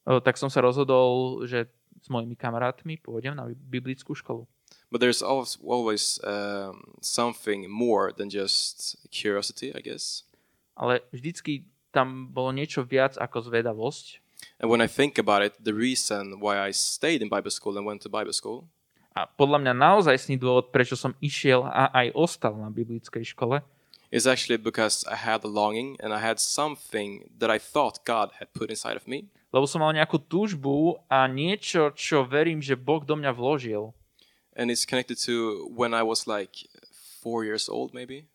O, 0.10 0.17
tak 0.17 0.41
som 0.41 0.49
sa 0.49 0.65
rozhodol, 0.65 1.45
že 1.45 1.69
s 2.01 2.07
mojimi 2.09 2.35
kamarátmi 2.35 2.97
pôjdem 2.99 3.37
na 3.37 3.47
biblickú 3.53 4.17
školu. 4.17 4.49
But 4.91 4.99
there's 4.99 5.23
always, 5.23 5.55
always 5.63 6.19
um, 6.27 6.99
something 6.99 7.71
more 7.71 8.11
than 8.11 8.27
just 8.27 8.99
curiosity, 9.07 9.71
I 9.71 9.79
guess. 9.79 10.27
Ale 10.75 11.05
vždycky 11.15 11.69
tam 11.95 12.33
bolo 12.33 12.51
niečo 12.51 12.83
viac 12.83 13.15
ako 13.15 13.47
zvedavosť. 13.47 14.19
And 14.57 14.67
when 14.73 14.81
I 14.81 14.89
think 14.89 15.21
about 15.21 15.45
it, 15.45 15.53
the 15.61 15.75
reason 15.75 16.41
why 16.41 16.57
I 16.57 16.73
stayed 16.73 17.21
in 17.21 17.29
Bible 17.29 17.53
school 17.53 17.77
and 17.77 17.85
went 17.85 18.01
to 18.03 18.09
Bible 18.09 18.33
school 18.33 18.67
A 19.11 19.27
podľa 19.27 19.59
mňa 19.59 19.73
naozajstný 19.75 20.39
dôvod, 20.39 20.71
prečo 20.71 20.95
som 20.95 21.11
išiel 21.19 21.67
a 21.67 21.91
aj 21.91 22.15
ostal 22.15 22.55
na 22.55 22.71
biblickej 22.71 23.35
škole, 23.35 23.59
is 24.07 24.23
actually 24.27 24.55
because 24.55 25.03
I 25.07 25.19
had 25.19 25.43
a 25.43 25.51
longing 25.51 25.99
and 25.99 26.15
I 26.15 26.19
had 26.19 26.39
something 26.39 27.27
that 27.39 27.51
I 27.51 27.59
thought 27.59 28.07
God 28.07 28.31
had 28.39 28.55
put 28.55 28.71
inside 28.71 28.95
of 28.95 29.07
me. 29.07 29.27
Lebo 29.51 29.67
som 29.67 29.83
mal 29.83 29.91
nejakú 29.91 30.17
túžbu 30.17 30.99
a 31.11 31.27
niečo, 31.27 31.91
čo 31.93 32.23
verím, 32.23 32.63
že 32.63 32.79
Boh 32.79 33.03
do 33.03 33.19
mňa 33.19 33.31
vložil. 33.35 33.91
And 34.55 34.71
it's 34.71 34.83
connected 34.83 35.19
to 35.27 35.67
when 35.71 35.93
I 35.95 36.03
was 36.03 36.27
like 36.27 36.67
four 37.21 37.43
years 37.43 37.69
old, 37.69 37.93
maybe. 37.93 38.27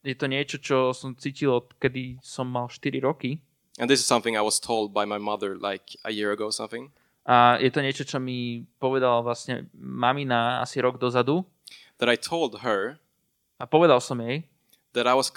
Je 0.00 0.16
to 0.16 0.24
niečo, 0.24 0.56
čo 0.56 0.96
som 0.96 1.12
cítil, 1.12 1.60
kedy 1.76 2.16
som 2.24 2.48
mal 2.48 2.72
4 2.72 3.04
roky. 3.04 3.44
And 3.76 3.84
this 3.84 4.00
is 4.00 4.08
something 4.08 4.32
I 4.32 4.40
was 4.40 4.56
told 4.56 4.96
by 4.96 5.04
my 5.04 5.20
mother 5.20 5.60
like 5.60 5.92
a 6.08 6.10
year 6.10 6.32
ago, 6.32 6.48
something. 6.48 6.88
A 7.28 7.60
je 7.60 7.68
to 7.68 7.84
niečo, 7.84 8.08
čo 8.08 8.16
mi 8.16 8.64
povedala 8.80 9.20
vlastne 9.20 9.68
mamina 9.76 10.64
asi 10.64 10.80
rok 10.80 10.96
dozadu. 10.96 11.44
That 12.00 12.08
I 12.08 12.16
told 12.16 12.64
her 12.64 12.96
A 13.58 13.66
povedal 13.66 13.98
som 13.98 14.22
jej, 14.22 14.46
that 14.94 15.10
I 15.10 15.18
was 15.18 15.34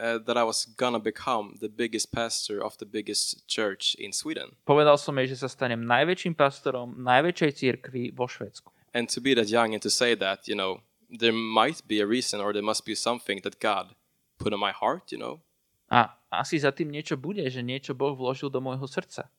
uh, 0.00 0.18
that 0.24 0.36
I 0.36 0.44
was 0.44 0.66
gonna 0.76 1.00
become 1.00 1.56
the 1.60 1.68
biggest 1.68 2.12
pastor 2.12 2.62
of 2.62 2.76
the 2.78 2.86
biggest 2.86 3.46
church 3.48 3.96
in 3.98 4.12
Sweden. 4.12 4.56
povedal 4.64 4.98
som 5.00 5.16
jej, 5.16 5.32
že 5.32 5.44
sa 5.44 5.48
stanem 5.48 5.84
najväčším 5.84 6.34
pastorom 6.36 6.96
najväčšej 7.00 7.52
cirkvi 7.52 8.02
vo 8.12 8.28
Švedsku. 8.28 8.72
And 8.96 9.08
to 9.12 9.20
be 9.20 9.36
that 9.36 9.52
young 9.52 9.76
and 9.76 9.82
to 9.84 9.92
say 9.92 10.16
that, 10.16 10.48
you 10.48 10.56
know, 10.56 10.80
there 11.10 11.34
might 11.34 11.84
be 11.86 12.00
a 12.00 12.08
reason 12.08 12.40
or 12.40 12.52
there 12.52 12.64
must 12.64 12.88
be 12.88 12.96
something 12.96 13.44
that 13.44 13.60
God 13.60 13.92
put 14.38 14.52
on 14.52 14.60
my 14.60 14.72
heart, 14.72 15.12
you 15.12 15.20
know. 15.20 15.44
A 15.92 16.16
asi 16.32 16.58
za 16.58 16.74
tým 16.74 16.90
niečo 16.90 17.14
bude, 17.14 17.44
že 17.46 17.62
niečo 17.62 17.94
Boh 17.94 18.16
vložil 18.16 18.50
do 18.50 18.58
môjho 18.58 18.88
srdca. 18.88 19.30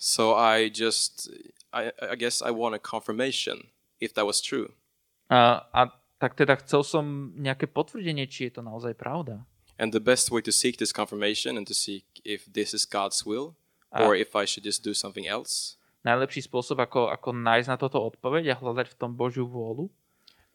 So 0.00 0.32
I 0.32 0.70
just, 0.70 1.28
I, 1.74 1.92
I 2.00 2.16
guess 2.16 2.40
I 2.40 2.54
want 2.54 2.72
a 2.72 2.80
confirmation 2.80 3.68
if 4.00 4.14
that 4.14 4.24
was 4.24 4.40
true. 4.40 4.72
A, 5.28 5.66
a 5.74 5.92
tak 6.20 6.36
teda 6.36 6.56
chcel 6.60 6.84
som 6.84 7.04
nejaké 7.36 7.68
potvrdenie, 7.68 8.28
či 8.28 8.48
je 8.48 8.60
to 8.60 8.62
naozaj 8.62 8.96
pravda. 8.96 9.44
And 9.80 9.96
the 9.96 10.04
best 10.04 10.28
way 10.28 10.44
to 10.44 10.52
seek 10.52 10.76
this 10.76 10.92
confirmation 10.92 11.56
and 11.56 11.64
to 11.64 11.72
seek 11.72 12.04
if 12.20 12.44
this 12.44 12.76
is 12.76 12.84
God's 12.84 13.24
will 13.24 13.56
or 13.88 14.12
if 14.12 14.36
I 14.36 14.44
should 14.44 14.64
just 14.68 14.84
do 14.84 14.92
something 14.92 15.24
else, 15.24 15.80
Najlepší 16.00 16.48
spôsob, 16.48 16.80
ako, 16.80 17.12
ako 17.12 17.36
nájsť 17.36 17.68
na 17.68 17.76
toto 17.76 18.00
odpoveď 18.00 18.52
a 18.52 18.54
hľadať 18.56 18.92
v 18.92 18.96
tom 18.96 19.12
Božiu 19.12 19.44
vôľu, 19.44 19.92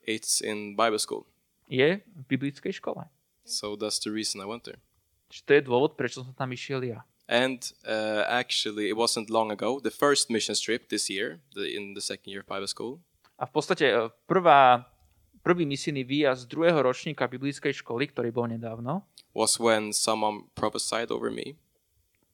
it's 0.01 0.41
in 0.41 0.73
Bible 0.73 0.97
school. 0.97 1.29
je 1.69 2.01
v 2.01 2.21
biblickej 2.25 2.81
škole. 2.81 3.05
So 3.45 3.77
that's 3.77 4.01
the 4.01 4.09
reason 4.09 4.41
I 4.41 4.49
went 4.49 4.65
there. 4.65 4.81
Čiže 5.29 5.41
to 5.45 5.51
je 5.53 5.61
dôvod, 5.65 5.93
prečo 5.97 6.25
som 6.25 6.33
tam 6.33 6.49
išiel 6.49 6.81
ja. 6.81 7.05
And 7.29 7.61
uh, 7.85 8.25
actually, 8.29 8.89
it 8.89 8.97
wasn't 8.97 9.29
long 9.29 9.49
ago, 9.49 9.81
the 9.81 9.93
first 9.93 10.29
mission 10.29 10.53
trip 10.57 10.89
this 10.89 11.09
year, 11.09 11.41
the, 11.53 11.65
in 11.65 11.93
the 11.97 12.01
second 12.01 12.29
year 12.29 12.41
of 12.41 12.49
Bible 12.49 12.69
school, 12.69 13.01
A 13.35 13.43
v 13.45 13.51
podstate 13.51 13.91
e, 13.91 14.07
prvá, 14.31 14.87
prvý 15.45 15.61
misijný 15.63 16.01
výjazd 16.01 16.49
druhého 16.49 16.81
ročníka 16.81 17.29
biblickej 17.29 17.77
školy, 17.77 18.09
ktorý 18.09 18.33
bol 18.33 18.49
nedávno, 18.49 19.05
was 19.37 19.61
when 19.61 19.93
someone 19.93 20.49
prophesied 20.57 21.13
over 21.13 21.29
me. 21.29 21.53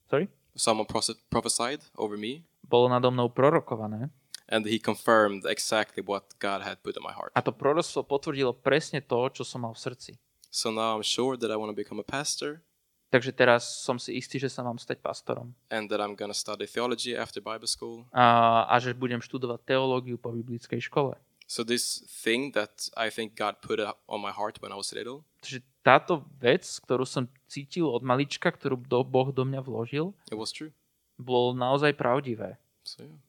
sorry, 0.08 0.32
Someone 0.56 0.88
prophes- 0.88 1.20
prophesied 1.28 1.84
over 2.00 2.16
me, 2.16 2.48
bolo 2.64 2.88
nado 2.88 3.12
mnou 3.12 3.28
prorokované 3.28 4.08
and 4.52 4.64
he 4.64 4.80
confirmed 4.80 5.44
exactly 5.44 6.00
what 6.04 6.28
God 6.40 6.64
had 6.64 6.80
put 6.80 6.96
in 6.96 7.04
my 7.04 7.12
heart. 7.12 7.36
a 7.36 7.44
to 7.44 7.52
proroctvo 7.52 8.04
potvrdilo 8.04 8.56
presne 8.56 9.04
to, 9.04 9.28
čo 9.32 9.44
som 9.44 9.68
mal 9.68 9.76
v 9.76 9.84
srdci. 9.84 10.12
So 10.52 10.72
now 10.72 10.96
I'm 10.96 11.04
sure 11.04 11.36
that 11.40 11.48
I 11.48 11.56
want 11.60 11.72
to 11.72 11.76
become 11.76 12.00
a 12.00 12.08
pastor 12.08 12.64
Takže 13.12 13.36
teraz 13.36 13.68
som 13.84 14.00
si 14.00 14.16
istý, 14.16 14.40
že 14.40 14.48
sa 14.48 14.64
mám 14.64 14.80
stať 14.80 15.04
pastorom 15.04 15.52
and 15.68 15.92
that 15.92 16.00
I'm 16.00 16.16
to 16.16 16.32
study 16.32 16.64
theology 16.64 17.12
after 17.12 17.44
Bible 17.44 17.68
school. 17.68 18.08
a, 18.16 18.64
a 18.68 18.76
že 18.80 18.96
budem 18.96 19.20
študovať 19.20 19.68
teológiu 19.68 20.16
po 20.16 20.32
biblickej 20.32 20.80
škole. 20.80 21.20
So 21.52 21.68
this 21.68 22.00
thing 22.08 22.56
that 22.56 22.88
I 22.96 23.12
think 23.12 23.36
God 23.36 23.60
put 23.60 23.84
on 23.84 24.20
my 24.24 24.32
heart 24.32 24.64
when 24.64 24.72
I 24.72 24.80
was 24.80 24.96
little, 24.96 25.28
Takže 25.44 25.60
táto 25.84 26.24
vec, 26.40 26.64
ktorú 26.64 27.04
som 27.04 27.28
cítil 27.52 27.92
od 27.92 28.08
malička, 28.08 28.48
ktorú 28.48 28.80
do, 28.88 29.04
Boh 29.04 29.36
do 29.36 29.44
mňa 29.44 29.60
vložil, 29.60 30.16
it 30.32 30.40
was 30.40 30.56
true. 30.56 30.72
bolo 31.20 31.52
naozaj 31.52 31.92
pravdivé. 32.00 32.56
So 32.88 33.04
yeah, 33.04 33.20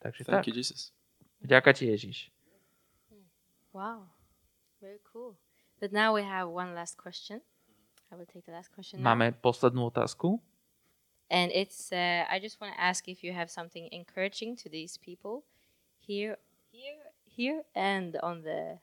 Takže 0.00 0.24
thank 0.24 0.40
tak. 0.40 0.48
you, 0.48 0.56
Jesus. 0.56 0.96
Ďaká 1.44 1.76
ti 1.76 1.92
Ježiš. 1.92 2.32
Wow, 3.76 4.08
very 4.80 5.04
cool. 5.12 5.36
But 5.84 5.92
now 5.92 6.16
we 6.16 6.24
have 6.24 6.48
one 6.48 6.72
last 6.72 6.96
question. 6.96 7.44
I 8.08 8.16
will 8.16 8.24
take 8.24 8.48
the 8.48 8.56
last 8.56 8.72
question 8.72 9.04
now. 9.04 9.12
Máme 9.12 9.36
poslednú 9.36 9.92
otázku. 9.92 10.40
And 11.28 11.52
it's 11.52 11.92
uh, 11.92 12.24
I 12.24 12.40
just 12.40 12.56
want 12.56 12.72
to 12.72 12.80
ask 12.80 13.04
if 13.04 13.20
you 13.20 13.36
have 13.36 13.52
something 13.52 13.84
encouraging 13.92 14.56
to 14.64 14.72
these 14.72 14.96
people 14.96 15.44
here, 16.00 16.40
here, 17.40 17.64
and 17.72 18.20
on 18.20 18.44
the 18.44 18.76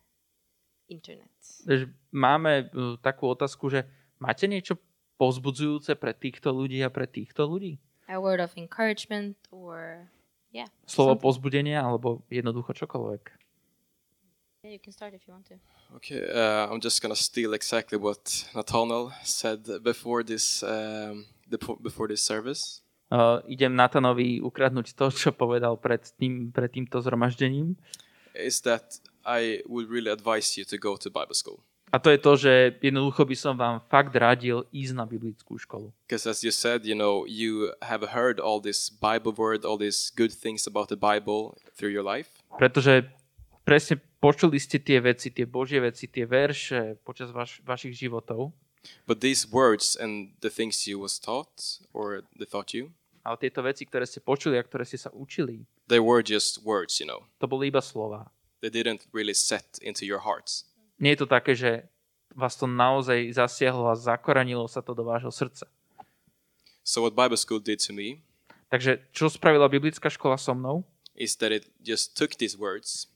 internet. 0.89 1.30
Takže 1.70 1.93
máme 2.10 2.74
uh, 2.74 2.98
takú 2.98 3.30
otázku, 3.30 3.70
že 3.70 3.86
máte 4.17 4.50
niečo 4.50 4.82
povzbudzujúce 5.22 5.93
pre 5.93 6.17
týchto 6.17 6.50
ľudí 6.50 6.82
a 6.82 6.89
pre 6.89 7.06
týchto 7.06 7.46
ľudí? 7.46 7.78
A 8.10 8.17
word 8.17 8.41
of 8.41 8.58
encouragement 8.58 9.38
or 9.54 10.10
yeah. 10.50 10.65
Slovo 10.89 11.13
something. 11.13 11.26
pozbudenia 11.28 11.86
alebo 11.86 12.26
jednoducho 12.34 12.74
čokoľvek. 12.74 13.24
Yeah, 14.65 14.74
you 14.74 14.82
can 14.82 14.96
start 14.96 15.13
if 15.13 15.28
you 15.30 15.38
want 15.38 15.46
to. 15.54 15.62
Okay, 15.96 16.20
uh, 16.20 16.67
I'm 16.67 16.82
just 16.82 17.00
gonna 17.00 17.15
steal 17.15 17.54
exactly 17.54 17.98
what 17.98 18.20
Nathaniel 18.56 19.13
said 19.24 19.63
before 19.84 20.24
this 20.24 20.63
um, 20.63 21.30
the, 21.48 21.60
before 21.80 22.08
this 22.08 22.24
service. 22.24 22.82
Uh, 23.08 23.39
idem 23.48 23.72
Natanovi 23.72 24.43
ukradnúť 24.43 24.91
to, 24.91 25.08
čo 25.08 25.32
povedal 25.32 25.80
pred, 25.80 26.04
tým, 26.20 26.52
pred 26.52 26.67
týmto 26.67 27.00
zhromaždením. 27.00 27.80
Is 28.38 28.62
that 28.62 29.02
I 29.26 29.65
would 29.65 29.89
really 29.89 30.13
advise 30.13 30.56
you 30.56 30.63
to 30.69 30.78
go 30.78 30.95
to 30.95 31.10
Bible 31.10 31.36
school. 31.36 31.60
A 31.88 32.00
to 32.04 32.12
je 32.12 32.19
to, 32.19 32.36
že 32.36 32.54
jednoducho 32.84 33.23
by 33.23 33.36
som 33.36 33.56
vám 33.56 33.80
fakt 33.88 34.12
radil 34.12 34.67
ísť 34.76 34.91
na 34.91 35.08
biblickú 35.08 35.56
školu. 35.56 35.95
because, 36.04 36.28
as 36.28 36.43
you 36.43 36.52
said, 36.52 36.84
you 36.84 36.95
know 36.95 37.23
you 37.23 37.71
have 37.80 38.04
heard 38.12 38.43
all 38.43 38.60
this 38.60 38.91
Bible 38.91 39.32
word, 39.32 39.63
all 39.63 39.80
these 39.80 40.12
good 40.12 40.36
things 40.36 40.67
about 40.67 40.91
the 40.91 41.00
Bible 41.00 41.56
through 41.80 41.95
your 41.95 42.04
life, 42.04 42.43
Pretože 42.60 43.08
presne 43.63 44.04
počuli 44.19 44.60
ste 44.60 44.84
tie 44.84 45.00
veci, 45.00 45.32
tie 45.32 45.47
Božie 45.47 45.80
veci, 45.80 46.12
tie 46.12 46.28
verše 46.28 47.00
počas 47.08 47.32
vaš, 47.32 47.63
vašich 47.63 47.95
životov, 47.95 48.52
but 49.08 49.23
these 49.23 49.47
words 49.47 49.95
and 49.95 50.36
the 50.43 50.52
things 50.52 50.84
you 50.88 51.00
was 51.00 51.15
taught 51.15 51.80
or 51.95 52.19
they 52.36 52.47
taught 52.47 52.76
you, 52.76 52.91
ale 53.23 53.39
tieto 53.39 53.63
veci, 53.63 53.88
ktoré 53.88 54.04
ste 54.04 54.19
počuli 54.19 54.60
a 54.60 54.63
ktoré 54.63 54.84
ste 54.84 55.00
sa 55.00 55.12
učili, 55.15 55.63
they 55.88 56.00
were 56.00 56.21
just 56.23 56.63
words, 56.63 57.00
you 57.00 57.08
know. 57.08 57.26
to 57.39 57.47
boli 57.47 57.71
iba 57.71 57.82
slova. 57.82 58.28
They 58.62 58.69
didn't 58.69 59.06
really 59.13 59.34
set 59.38 59.78
into 59.82 60.06
your 60.06 60.19
hearts. 60.19 60.65
Nie 61.00 61.13
je 61.13 61.23
to 61.23 61.28
také, 61.30 61.54
že 61.54 61.86
vás 62.34 62.58
to 62.58 62.65
naozaj 62.65 63.34
zasiahlo 63.34 63.89
a 63.89 63.95
zakoranilo 63.95 64.65
sa 64.69 64.82
to 64.82 64.93
do 64.93 65.06
vášho 65.06 65.30
srdca. 65.30 65.65
So 66.84 67.04
what 67.04 67.13
Bible 67.13 67.38
school 67.38 67.60
did 67.60 67.80
to 67.86 67.93
me 67.93 68.21
Takže 68.67 69.00
čo 69.15 69.32
spravila 69.32 69.71
biblická 69.71 70.12
škola 70.12 70.36
so 70.36 70.52
mnou? 70.52 70.84
is 71.17 71.34
that 71.41 71.50
it 71.50 71.65
just 71.82 72.13
took 72.13 72.38
these 72.38 72.54
words 72.54 73.10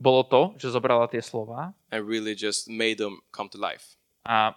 Bolo 0.00 0.24
to, 0.28 0.42
že 0.60 0.72
zobrala 0.72 1.08
tie 1.08 1.20
slova 1.24 1.72
and 1.92 2.04
really 2.04 2.36
just 2.36 2.68
made 2.68 2.96
them 3.00 3.20
come 3.32 3.48
to 3.48 3.56
life. 3.56 3.96
a 4.28 4.52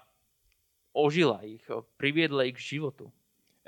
ožila 0.92 1.40
ich, 1.48 1.64
priviedla 1.96 2.44
ich 2.50 2.60
k 2.60 2.76
životu. 2.78 3.08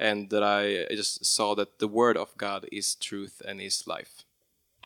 And 0.02 0.34
that 0.34 0.42
I 0.42 0.90
I 0.90 0.98
just 0.98 1.22
saw 1.22 1.54
that 1.54 1.78
the 1.78 1.86
word 1.86 2.18
of 2.18 2.34
God 2.42 2.66
is 2.74 2.98
truth 2.98 3.46
and 3.46 3.62
is 3.62 3.86
life. 3.86 4.26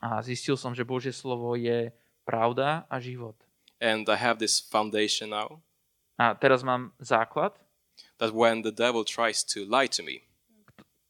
A 0.03 0.19
zistil 0.19 0.59
som, 0.59 0.75
že 0.75 0.83
Božie 0.83 1.15
slovo 1.15 1.55
je 1.55 1.95
pravda 2.27 2.83
a 2.91 2.99
život. 2.99 3.39
And 3.79 4.03
I 4.11 4.19
have 4.19 4.43
this 4.43 4.59
foundation 4.59 5.31
now 5.31 5.63
A 6.15 6.35
teraz 6.35 6.63
mám 6.63 6.91
základ 6.99 7.55
that 8.19 8.31
when 8.31 8.63
the 8.63 8.71
devil 8.71 9.03
tries 9.03 9.43
to 9.43 9.67
lie 9.67 9.87
to 9.87 10.03
me, 10.03 10.23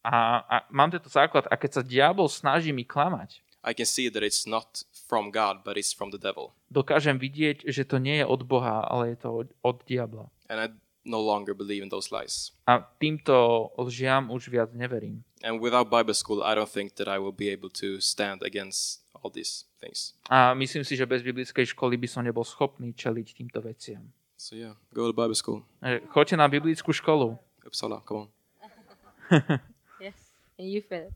a, 0.05 0.41
a 0.45 0.55
mám 0.69 0.89
tento 0.89 1.09
základ 1.09 1.45
a 1.49 1.57
keď 1.57 1.71
sa 1.77 1.81
diabol 1.85 2.29
snaží 2.29 2.73
mi 2.73 2.85
klamať, 2.85 3.41
I 3.65 3.73
can 3.73 3.89
see 3.89 4.09
that 4.13 4.21
it's 4.21 4.45
not 4.45 4.85
from 4.93 5.33
God, 5.33 5.65
but 5.65 5.77
it's 5.77 5.93
from 5.93 6.13
the 6.13 6.21
devil. 6.21 6.53
dokážem 6.69 7.17
vidieť, 7.17 7.65
že 7.65 7.85
to 7.85 7.97
nie 7.97 8.21
je 8.21 8.25
od 8.25 8.45
Boha, 8.45 8.85
ale 8.85 9.13
je 9.13 9.17
to 9.21 9.29
od, 9.45 9.47
od 9.61 9.77
diabla. 9.85 10.29
And 10.49 10.57
I 10.61 10.67
no 11.05 11.21
longer 11.21 11.53
believe 11.53 11.85
in 11.85 11.89
those 11.89 12.11
lies. 12.11 12.51
A 12.67 12.81
týmto 12.81 13.69
lžiam 13.77 14.33
už 14.33 14.49
viac 14.49 14.73
neverím. 14.73 15.23
And 15.45 15.61
without 15.61 15.93
Bible 15.93 16.17
school, 16.17 16.41
I 16.41 16.57
don't 16.57 16.69
think 16.69 16.97
that 16.97 17.07
I 17.07 17.21
will 17.21 17.35
be 17.35 17.53
able 17.53 17.69
to 17.79 18.01
stand 18.01 18.41
against 18.41 19.05
all 19.21 19.29
these 19.29 19.69
things. 19.79 20.17
A 20.29 20.53
myslím 20.57 20.83
si, 20.83 20.97
že 20.97 21.05
bez 21.05 21.21
biblickej 21.21 21.65
školy 21.77 21.95
by 22.01 22.09
som 22.09 22.25
nebol 22.25 22.43
schopný 22.43 22.91
čeliť 22.97 23.27
týmto 23.37 23.61
veciam. 23.61 24.09
So 24.35 24.57
yeah, 24.57 24.75
go 24.91 25.07
to 25.07 25.15
Bible 25.15 25.37
school. 25.37 25.63
Choďte 26.11 26.35
na 26.35 26.49
biblickú 26.49 26.91
školu. 26.91 27.37
Uppsala, 27.63 28.01
come 28.03 28.25
on. 28.25 28.29
Yes. 30.01 30.35
And 30.59 30.67
you, 30.67 30.83
Philip. 30.83 31.15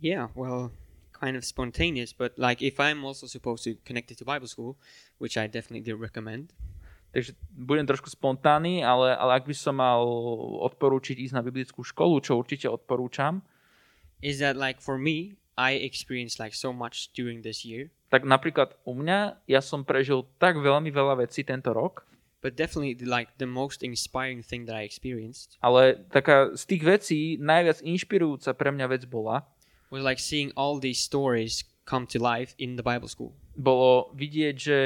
Yeah, 0.00 0.32
well, 0.34 0.72
kind 1.12 1.36
of 1.36 1.44
spontaneous, 1.44 2.12
but 2.12 2.34
like 2.36 2.62
if 2.62 2.80
I'm 2.80 3.04
also 3.04 3.26
supposed 3.28 3.62
to 3.64 3.76
connect 3.84 4.10
it 4.10 4.18
to 4.18 4.24
Bible 4.24 4.48
school, 4.48 4.76
which 5.18 5.36
I 5.36 5.46
definitely 5.46 5.86
do 5.86 5.94
recommend, 5.94 6.52
Takže 7.12 7.36
budem 7.52 7.84
trošku 7.84 8.08
spontánny, 8.08 8.80
ale, 8.80 9.12
ale 9.12 9.36
ak 9.36 9.44
by 9.44 9.52
som 9.52 9.76
mal 9.76 10.00
odporúčiť 10.64 11.20
ísť 11.28 11.36
na 11.36 11.44
biblickú 11.44 11.84
školu, 11.84 12.24
čo 12.24 12.40
určite 12.40 12.72
odporúčam, 12.72 13.44
is 14.24 14.40
that 14.40 14.56
like 14.56 14.80
for 14.80 14.96
me, 14.96 15.36
I 15.60 15.76
experienced 15.84 16.40
like 16.40 16.56
so 16.56 16.72
much 16.72 17.12
during 17.12 17.44
this 17.44 17.68
year, 17.68 17.92
tak 18.08 18.24
napríklad 18.24 18.76
u 18.88 18.96
mňa 18.96 19.44
ja 19.44 19.60
som 19.60 19.84
prežil 19.84 20.24
tak 20.40 20.56
veľmi 20.56 20.88
veľa 20.88 21.20
vecí 21.20 21.44
tento 21.44 21.76
rok, 21.76 22.08
but 22.40 22.56
definitely 22.56 22.96
like 23.04 23.36
the 23.36 23.48
most 23.48 23.84
inspiring 23.84 24.40
thing 24.40 24.64
that 24.64 24.72
I 24.72 24.88
experienced 24.88 25.60
ale 25.60 26.00
taká 26.08 26.56
z 26.56 26.64
tých 26.64 26.82
vecí 26.82 27.20
najviac 27.36 27.84
inšpirujúca 27.84 28.56
pre 28.56 28.72
mňa 28.72 28.86
vec 28.88 29.04
bola, 29.04 29.44
was 29.92 30.00
like 30.00 30.16
seeing 30.16 30.48
all 30.56 30.80
these 30.80 31.04
stories 31.04 31.60
come 31.84 32.08
to 32.08 32.16
life 32.16 32.56
in 32.56 32.80
the 32.80 32.84
Bible 32.84 33.12
school. 33.12 33.36
bolo 33.52 34.08
vidieť, 34.16 34.56
že 34.56 34.78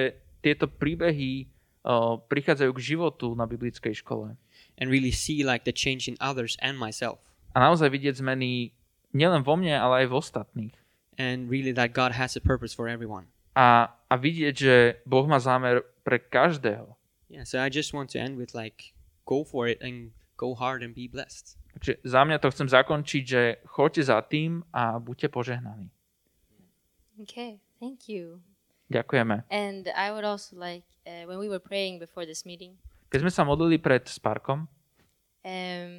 tieto 0.42 0.66
príbehy 0.66 1.55
uh, 1.86 2.18
prichádzajú 2.26 2.70
k 2.74 2.80
životu 2.82 3.32
na 3.38 3.46
biblickej 3.46 3.94
škole. 4.02 4.34
and 4.76 4.92
really 4.92 5.14
see 5.14 5.40
like 5.40 5.64
the 5.64 5.72
change 5.72 6.04
in 6.04 6.18
others 6.20 6.58
and 6.60 6.76
myself 6.76 7.16
A 7.56 7.62
naozaj 7.64 7.88
vidieť 7.88 8.20
zmeny 8.20 8.76
nielen 9.16 9.40
vo 9.40 9.56
mne, 9.56 9.72
ale 9.72 10.04
aj 10.04 10.06
v 10.10 10.14
ostatných. 10.18 10.74
and 11.16 11.48
really 11.48 11.72
that 11.72 11.96
God 11.96 12.12
has 12.12 12.36
a 12.36 12.42
purpose 12.44 12.76
for 12.76 12.92
everyone. 12.92 13.32
A, 13.56 13.88
a 14.12 14.14
vidieť, 14.20 14.52
že 14.52 14.74
Boh 15.08 15.24
má 15.24 15.40
zámer 15.40 15.80
pre 16.04 16.20
každého. 16.20 16.92
Yeah, 17.32 17.48
so 17.48 17.56
I 17.56 17.72
just 17.72 17.96
want 17.96 18.12
to 18.12 18.20
end 18.20 18.36
with 18.36 18.52
like 18.52 18.92
go 19.24 19.40
for 19.48 19.64
it 19.64 19.80
and 19.80 20.12
go 20.36 20.52
hard 20.52 20.84
and 20.84 20.92
be 20.92 21.08
blessed. 21.08 21.56
Takže 21.72 22.04
za 22.04 22.20
mňa 22.24 22.36
to 22.44 22.52
chcem 22.52 22.68
zakončiť, 22.68 23.22
že 23.24 23.42
choďte 23.64 24.02
za 24.12 24.20
tým 24.20 24.60
a 24.76 25.00
buďte 25.00 25.32
požehnaní. 25.32 25.88
Okay. 27.24 27.64
Thank 27.80 28.12
you. 28.12 28.44
Ďakujeme. 28.86 29.42
And 29.50 29.90
I 29.92 30.14
would 30.14 30.22
also 30.24 30.54
like, 30.54 30.86
uh, 31.02 31.26
when 31.26 31.38
we 31.38 31.50
were 31.50 31.62
praying 31.62 31.98
before 31.98 32.22
this 32.26 32.46
meeting, 32.46 32.78
Keď 33.06 33.22
sme 33.22 33.30
sa 33.30 33.46
modlili 33.46 33.78
pred 33.78 34.02
Sparkom, 34.06 34.66
um, 35.46 35.90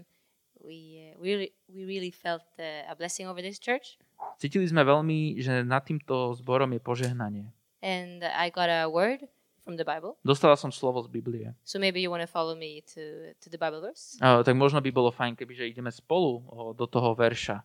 we, 0.59 1.11
uh, 1.11 1.15
we, 1.19 1.25
really, 1.31 1.51
we 1.71 1.81
really 1.87 2.11
felt 2.11 2.43
uh, 2.59 2.91
a 2.91 2.95
blessing 2.95 3.27
over 3.27 3.39
this 3.39 3.59
church. 3.59 3.95
cítili 4.37 4.65
sme 4.67 4.83
veľmi, 4.83 5.37
že 5.39 5.63
nad 5.63 5.85
týmto 5.85 6.33
zborom 6.35 6.73
je 6.73 6.81
požehnanie. 6.81 7.47
And 7.79 8.25
I 8.25 8.49
got 8.49 8.67
a 8.67 8.89
word 8.89 9.23
from 9.63 9.77
the 9.77 9.85
Bible. 9.85 10.17
Dostala 10.25 10.57
som 10.57 10.71
slovo 10.73 10.99
z 11.03 11.07
Biblie. 11.11 11.53
So 11.63 11.77
maybe 11.77 12.01
you 12.01 12.09
want 12.09 12.23
to 12.25 12.31
follow 12.31 12.55
me 12.57 12.81
to, 12.95 13.31
to 13.37 13.47
the 13.47 13.59
Bible 13.59 13.79
verse. 13.83 14.17
Uh, 14.19 14.41
tak 14.41 14.55
možno 14.57 14.81
by 14.81 14.89
bolo 14.91 15.11
fajn, 15.13 15.35
kebyže 15.37 15.67
ideme 15.69 15.91
spolu 15.93 16.43
do 16.75 16.85
toho 16.87 17.13
verša, 17.13 17.61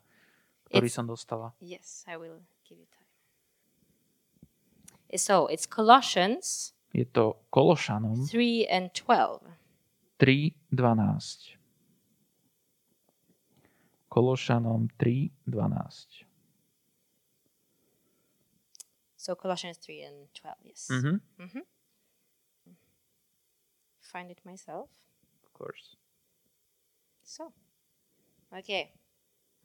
ktorý 0.70 0.86
It's- 0.86 0.96
som 0.98 1.06
dostala. 1.08 1.50
Yes, 1.58 2.04
I 2.06 2.14
will. 2.20 2.42
So 5.16 5.46
it's 5.46 5.66
Colossians 5.66 6.72
Je 6.92 7.04
to 7.12 7.36
Kološanom 7.50 8.28
3 8.28 8.66
and 8.68 8.92
12. 8.94 9.40
3.12. 10.18 11.56
Kološanom 14.10 14.88
3.12. 14.98 16.24
So 19.16 19.34
Colossians 19.36 19.78
3 19.78 20.02
and 20.02 20.28
12, 20.34 20.56
yes. 20.64 20.88
Mhm. 20.90 21.20
Find 24.00 24.30
it 24.30 24.40
myself. 24.44 24.90
Of 25.44 25.52
course. 25.54 25.96
So, 27.24 27.52
okay. 28.52 28.92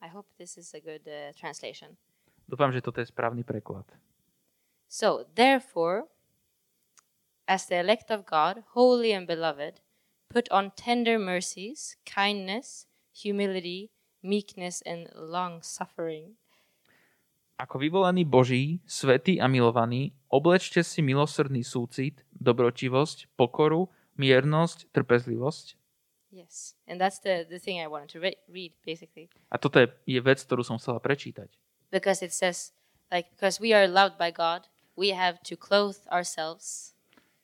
I 0.02 0.08
hope 0.08 0.28
this 0.38 0.58
is 0.58 0.72
a 0.74 0.80
good 0.80 1.04
uh, 1.10 1.34
translation. 1.36 1.98
Dúfam, 2.48 2.72
že 2.72 2.80
toto 2.80 3.02
je 3.04 3.10
správny 3.12 3.44
preklad. 3.44 3.84
So, 4.88 5.28
therefore, 5.36 6.08
as 7.48 7.68
the 7.68 7.80
elect 7.80 8.12
of 8.12 8.26
God, 8.26 8.64
holy 8.74 9.12
and 9.12 9.28
beloved, 9.28 9.80
put 10.30 10.48
on 10.52 10.72
tender 10.76 11.20
mercies, 11.20 11.96
kindness, 12.06 12.88
humility, 13.14 13.92
meekness, 14.24 14.82
and 14.86 15.08
long 15.16 15.64
suffering. 15.64 16.36
Ako 17.58 17.82
vyvolaní 17.82 18.22
Boží, 18.22 18.86
svätí 18.86 19.42
a 19.42 19.50
milovaní, 19.50 20.14
oblečte 20.30 20.86
si 20.86 21.02
milosrdný 21.02 21.66
súcit, 21.66 22.22
dobrotivosť, 22.38 23.34
pokoru, 23.34 23.90
miernosť, 24.14 24.94
trpezlivosť. 24.94 25.74
Yes. 26.30 26.78
And 26.86 27.02
that's 27.02 27.18
the, 27.18 27.50
the 27.50 27.58
thing 27.58 27.82
I 27.82 27.90
wanted 27.90 28.14
to 28.14 28.20
re- 28.22 28.38
read, 28.46 28.78
basically. 28.86 29.34
A 29.50 29.58
toto 29.58 29.82
je, 29.82 29.90
je 30.06 30.22
vec, 30.22 30.38
ktorú 30.38 30.62
som 30.62 30.78
chcela 30.78 31.02
prečítať. 31.02 31.50
Because 31.90 32.22
it 32.22 32.30
says, 32.30 32.78
like, 33.10 33.34
because 33.34 33.58
we 33.58 33.74
are 33.74 33.90
loved 33.90 34.22
by 34.22 34.30
God, 34.30 34.70
we 34.98 35.14
have 35.14 35.40
to 35.46 35.54
clothe 35.56 36.02
ourselves 36.10 36.98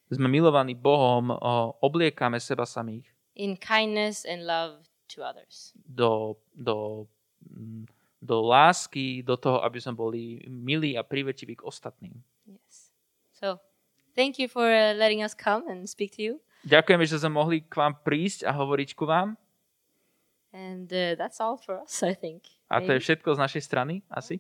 Sme 0.10 0.30
milovaní 0.30 0.74
Bohom, 0.78 1.34
obliekame 1.82 2.38
seba 2.38 2.66
samých 2.68 3.14
in 3.36 3.58
kindness 3.58 4.26
and 4.26 4.46
love 4.46 4.86
to 5.10 5.26
others. 5.26 5.74
do, 5.86 6.38
do, 6.54 7.08
mm, 7.50 7.86
do 8.22 8.38
lásky, 8.42 9.26
do 9.26 9.38
toho, 9.38 9.66
aby 9.66 9.82
sme 9.82 9.94
boli 9.98 10.24
milí 10.46 10.94
a 10.98 11.04
privetiví 11.04 11.58
k 11.58 11.66
ostatným. 11.66 12.14
Yes. 12.46 12.94
So, 13.34 13.58
thank 14.14 14.38
you 14.38 14.48
for 14.48 14.70
uh, 14.70 14.94
letting 14.94 15.26
us 15.26 15.34
come 15.34 15.66
and 15.66 15.90
speak 15.90 16.14
to 16.18 16.22
you. 16.22 16.34
Ďakujeme, 16.64 17.04
že 17.04 17.20
sme 17.20 17.36
mohli 17.36 17.66
k 17.66 17.76
vám 17.76 18.00
prísť 18.06 18.48
a 18.48 18.56
hovoriť 18.56 18.96
ku 18.96 19.04
vám. 19.04 19.36
And 20.54 20.88
uh, 20.94 21.18
that's 21.18 21.42
all 21.42 21.58
for 21.58 21.82
us, 21.82 22.06
I 22.06 22.14
think. 22.14 22.46
A 22.70 22.80
to 22.80 22.94
je 22.94 23.02
všetko 23.02 23.34
z 23.36 23.40
našej 23.42 23.64
strany, 23.66 24.06
asi. 24.08 24.40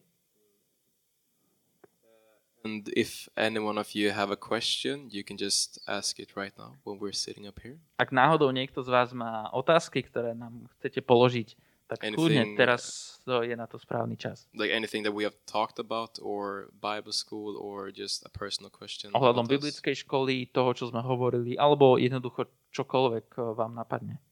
And 2.63 2.87
if 2.95 3.27
any 3.35 3.59
one 3.59 3.75
of 3.75 3.91
you 3.91 4.15
have 4.15 4.31
a 4.31 4.39
question, 4.39 5.11
you 5.11 5.23
can 5.23 5.35
just 5.35 5.83
ask 5.83 6.15
it 6.19 6.31
right 6.39 6.55
now 6.55 6.79
when 6.87 6.95
we're 6.95 7.11
sitting 7.15 7.43
up 7.43 7.59
here. 7.59 7.75
Ak 7.99 8.15
náhodou 8.15 8.55
niekto 8.55 8.79
z 8.79 8.87
vás 8.87 9.11
má 9.11 9.51
otázky, 9.51 9.99
ktoré 9.99 10.31
nám 10.31 10.71
chcete 10.79 11.03
položiť, 11.03 11.59
tak 11.91 11.99
Anything- 11.99 12.15
kľudne 12.15 12.43
teraz 12.55 12.81
to 13.27 13.43
je 13.43 13.51
na 13.59 13.67
to 13.67 13.75
správny 13.75 14.15
čas. 14.15 14.47
Like 14.55 14.71
anything 14.71 15.03
that 15.03 15.11
we 15.11 15.27
have 15.27 15.35
talked 15.43 15.75
about, 15.75 16.15
or 16.23 16.71
Bible 16.79 17.11
school, 17.11 17.59
or 17.59 17.91
just 17.91 18.23
a 18.23 18.31
personal 18.31 18.71
question. 18.71 19.11
Ohľadom 19.11 19.43
biblickej 19.43 20.07
školy, 20.07 20.47
toho, 20.47 20.71
čo 20.71 20.87
sme 20.87 21.03
hovorili, 21.03 21.59
alebo 21.59 21.99
jednoducho 21.99 22.47
čokoľvek 22.71 23.27
eh, 23.35 23.43
vám 23.59 23.75
napadne. 23.75 24.23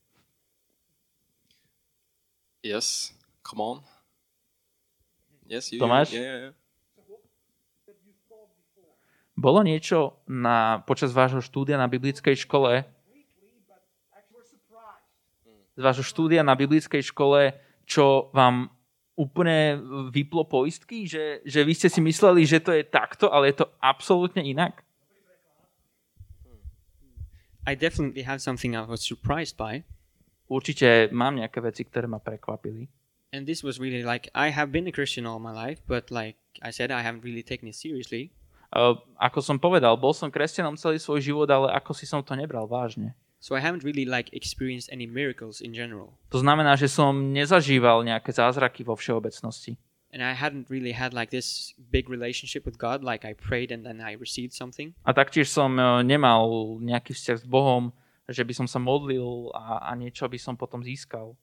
Yes, 2.64 3.12
come 3.44 3.60
on. 3.60 3.78
Yes, 5.44 5.68
you. 5.68 5.82
Tomáš? 5.82 6.16
Yeah, 6.16 6.24
yeah, 6.24 6.38
yeah. 6.48 6.54
Bolo 9.42 9.66
niečo 9.66 10.22
na, 10.30 10.86
počas 10.86 11.10
vášho 11.10 11.42
štúdia 11.42 11.74
na 11.74 11.90
biblickej 11.90 12.46
škole, 12.46 12.86
z 15.72 15.82
vášho 15.82 16.06
štúdia 16.06 16.46
na 16.46 16.54
biblickej 16.54 17.02
škole, 17.10 17.58
čo 17.88 18.30
vám 18.30 18.70
úplne 19.18 19.82
vyplo 20.14 20.46
poistky, 20.46 21.10
že, 21.10 21.42
že 21.42 21.66
vy 21.66 21.74
ste 21.74 21.88
si 21.90 21.98
mysleli, 21.98 22.46
že 22.46 22.62
to 22.62 22.70
je 22.70 22.86
takto, 22.86 23.34
ale 23.34 23.50
je 23.50 23.64
to 23.64 23.66
absolútne 23.82 24.40
inak? 24.46 24.86
I 27.66 27.74
definitely 27.74 28.22
have 28.22 28.38
something 28.38 28.74
I 28.74 28.86
was 28.86 29.02
surprised 29.02 29.58
by. 29.58 29.82
Určite 30.50 31.10
mám 31.14 31.38
nejaké 31.38 31.62
veci, 31.62 31.86
ktoré 31.86 32.10
ma 32.10 32.18
prekvapili. 32.18 32.90
And 33.32 33.48
this 33.48 33.64
was 33.64 33.80
really 33.80 34.04
like 34.04 34.28
I 34.36 34.52
have 34.52 34.68
been 34.74 34.84
a 34.84 34.92
Christian 34.92 35.24
all 35.24 35.40
my 35.40 35.54
life, 35.54 35.80
but 35.88 36.12
like 36.12 36.36
I 36.60 36.68
said, 36.68 36.92
I 36.92 37.00
haven't 37.00 37.24
really 37.24 37.40
taken 37.40 37.70
it 37.70 37.78
seriously. 37.78 38.34
Uh, 38.72 38.96
ako 39.20 39.44
som 39.44 39.60
povedal, 39.60 39.92
bol 40.00 40.16
som 40.16 40.32
kresťanom 40.32 40.80
celý 40.80 40.96
svoj 40.96 41.20
život, 41.20 41.48
ale 41.52 41.68
ako 41.76 41.92
si 41.92 42.08
som 42.08 42.24
to 42.24 42.32
nebral 42.32 42.64
vážne. 42.64 43.12
So 43.42 43.52
I 43.52 43.60
haven't 43.60 43.84
really 43.84 44.06
like 44.06 44.32
experienced 44.32 44.88
any 44.88 45.04
miracles 45.04 45.60
in 45.60 45.76
general. 45.76 46.16
To 46.30 46.40
znamená, 46.40 46.78
že 46.78 46.88
som 46.88 47.34
nezažíval 47.34 48.06
nejaké 48.06 48.32
zázraky 48.32 48.86
vo 48.86 48.96
všeobecnosti. 48.96 49.76
And 50.14 50.22
I 50.22 50.32
hadn't 50.36 50.68
really 50.68 50.92
had 50.92 51.12
like 51.12 51.32
this 51.34 51.72
big 51.76 52.08
relationship 52.08 52.64
with 52.64 52.78
God, 52.78 53.02
like 53.02 53.24
I 53.24 53.34
prayed 53.34 53.72
and 53.72 53.82
then 53.82 54.00
I 54.00 54.14
received 54.14 54.54
something. 54.54 54.94
A 55.02 55.12
taktiež 55.12 55.50
som 55.50 55.74
uh, 55.76 56.00
nemal 56.06 56.78
nejaký 56.80 57.16
vzťah 57.16 57.38
s 57.42 57.46
Bohom, 57.48 57.90
že 58.30 58.46
by 58.46 58.54
som 58.54 58.68
sa 58.70 58.78
modlil 58.78 59.50
a, 59.52 59.90
a 59.90 59.92
niečo 59.98 60.28
by 60.30 60.38
som 60.38 60.54
potom 60.54 60.84
získal. 60.84 61.34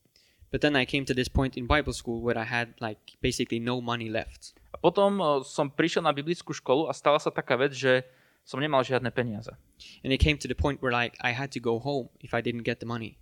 But 0.49 0.61
then 0.61 0.75
I 0.75 0.85
came 0.85 1.05
to 1.05 1.13
this 1.13 1.29
point 1.29 1.57
in 1.57 1.69
Bible 1.69 1.93
school 1.93 2.21
where 2.21 2.37
I 2.37 2.45
had 2.45 2.73
like 2.81 3.17
basically 3.21 3.61
no 3.61 3.81
money 3.81 4.09
left. 4.09 4.57
A 4.73 4.77
potom 4.77 5.21
uh, 5.21 5.41
som 5.45 5.69
prišiel 5.69 6.05
na 6.05 6.13
biblickú 6.13 6.53
školu 6.53 6.89
a 6.89 6.93
stala 6.93 7.21
sa 7.21 7.29
taká 7.29 7.57
vec, 7.57 7.73
že 7.73 8.01
som 8.45 8.57
nemal 8.57 8.81
žiadne 8.81 9.13
peniaze. 9.13 9.53
And 10.01 10.09
it 10.09 10.17
came 10.17 10.41
to 10.41 10.49
the 10.49 10.57
point 10.57 10.81
where 10.81 10.93
like 10.93 11.13
I 11.21 11.37
had 11.37 11.53
to 11.53 11.61
go 11.61 11.77
home 11.77 12.09
if 12.21 12.33
I 12.33 12.41
didn't 12.41 12.65
get 12.65 12.81
the 12.81 12.89
money. 12.89 13.21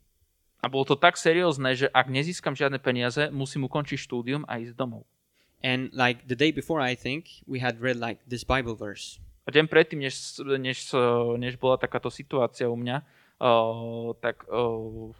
A 0.63 0.71
bolo 0.71 0.87
to 0.89 0.95
tak 0.97 1.19
seriózne, 1.19 1.75
že 1.77 1.87
ak 1.93 2.09
nezískam 2.09 2.57
žiadne 2.57 2.81
peniaze, 2.81 3.29
musím 3.29 3.69
ukončiť 3.69 3.99
štúdium 3.99 4.41
a 4.49 4.57
ísť 4.57 4.73
domov. 4.73 5.05
And 5.61 5.91
like 5.93 6.25
the 6.25 6.37
day 6.37 6.49
before, 6.55 6.81
I 6.81 6.95
think 6.95 7.43
we 7.45 7.59
had 7.59 7.81
read 7.81 7.99
like 7.99 8.23
this 8.25 8.47
Bible 8.47 8.73
verse. 8.73 9.21
A 9.47 9.53
deň 9.53 9.71
predtým, 9.71 10.03
než, 10.03 10.43
než, 10.59 10.91
než 11.39 11.55
bola 11.55 11.79
takáto 11.79 12.11
situácia 12.11 12.67
u 12.67 12.75
mňa, 12.75 12.97
uh, 13.39 14.11
tak, 14.19 14.43
uh, 14.51 15.15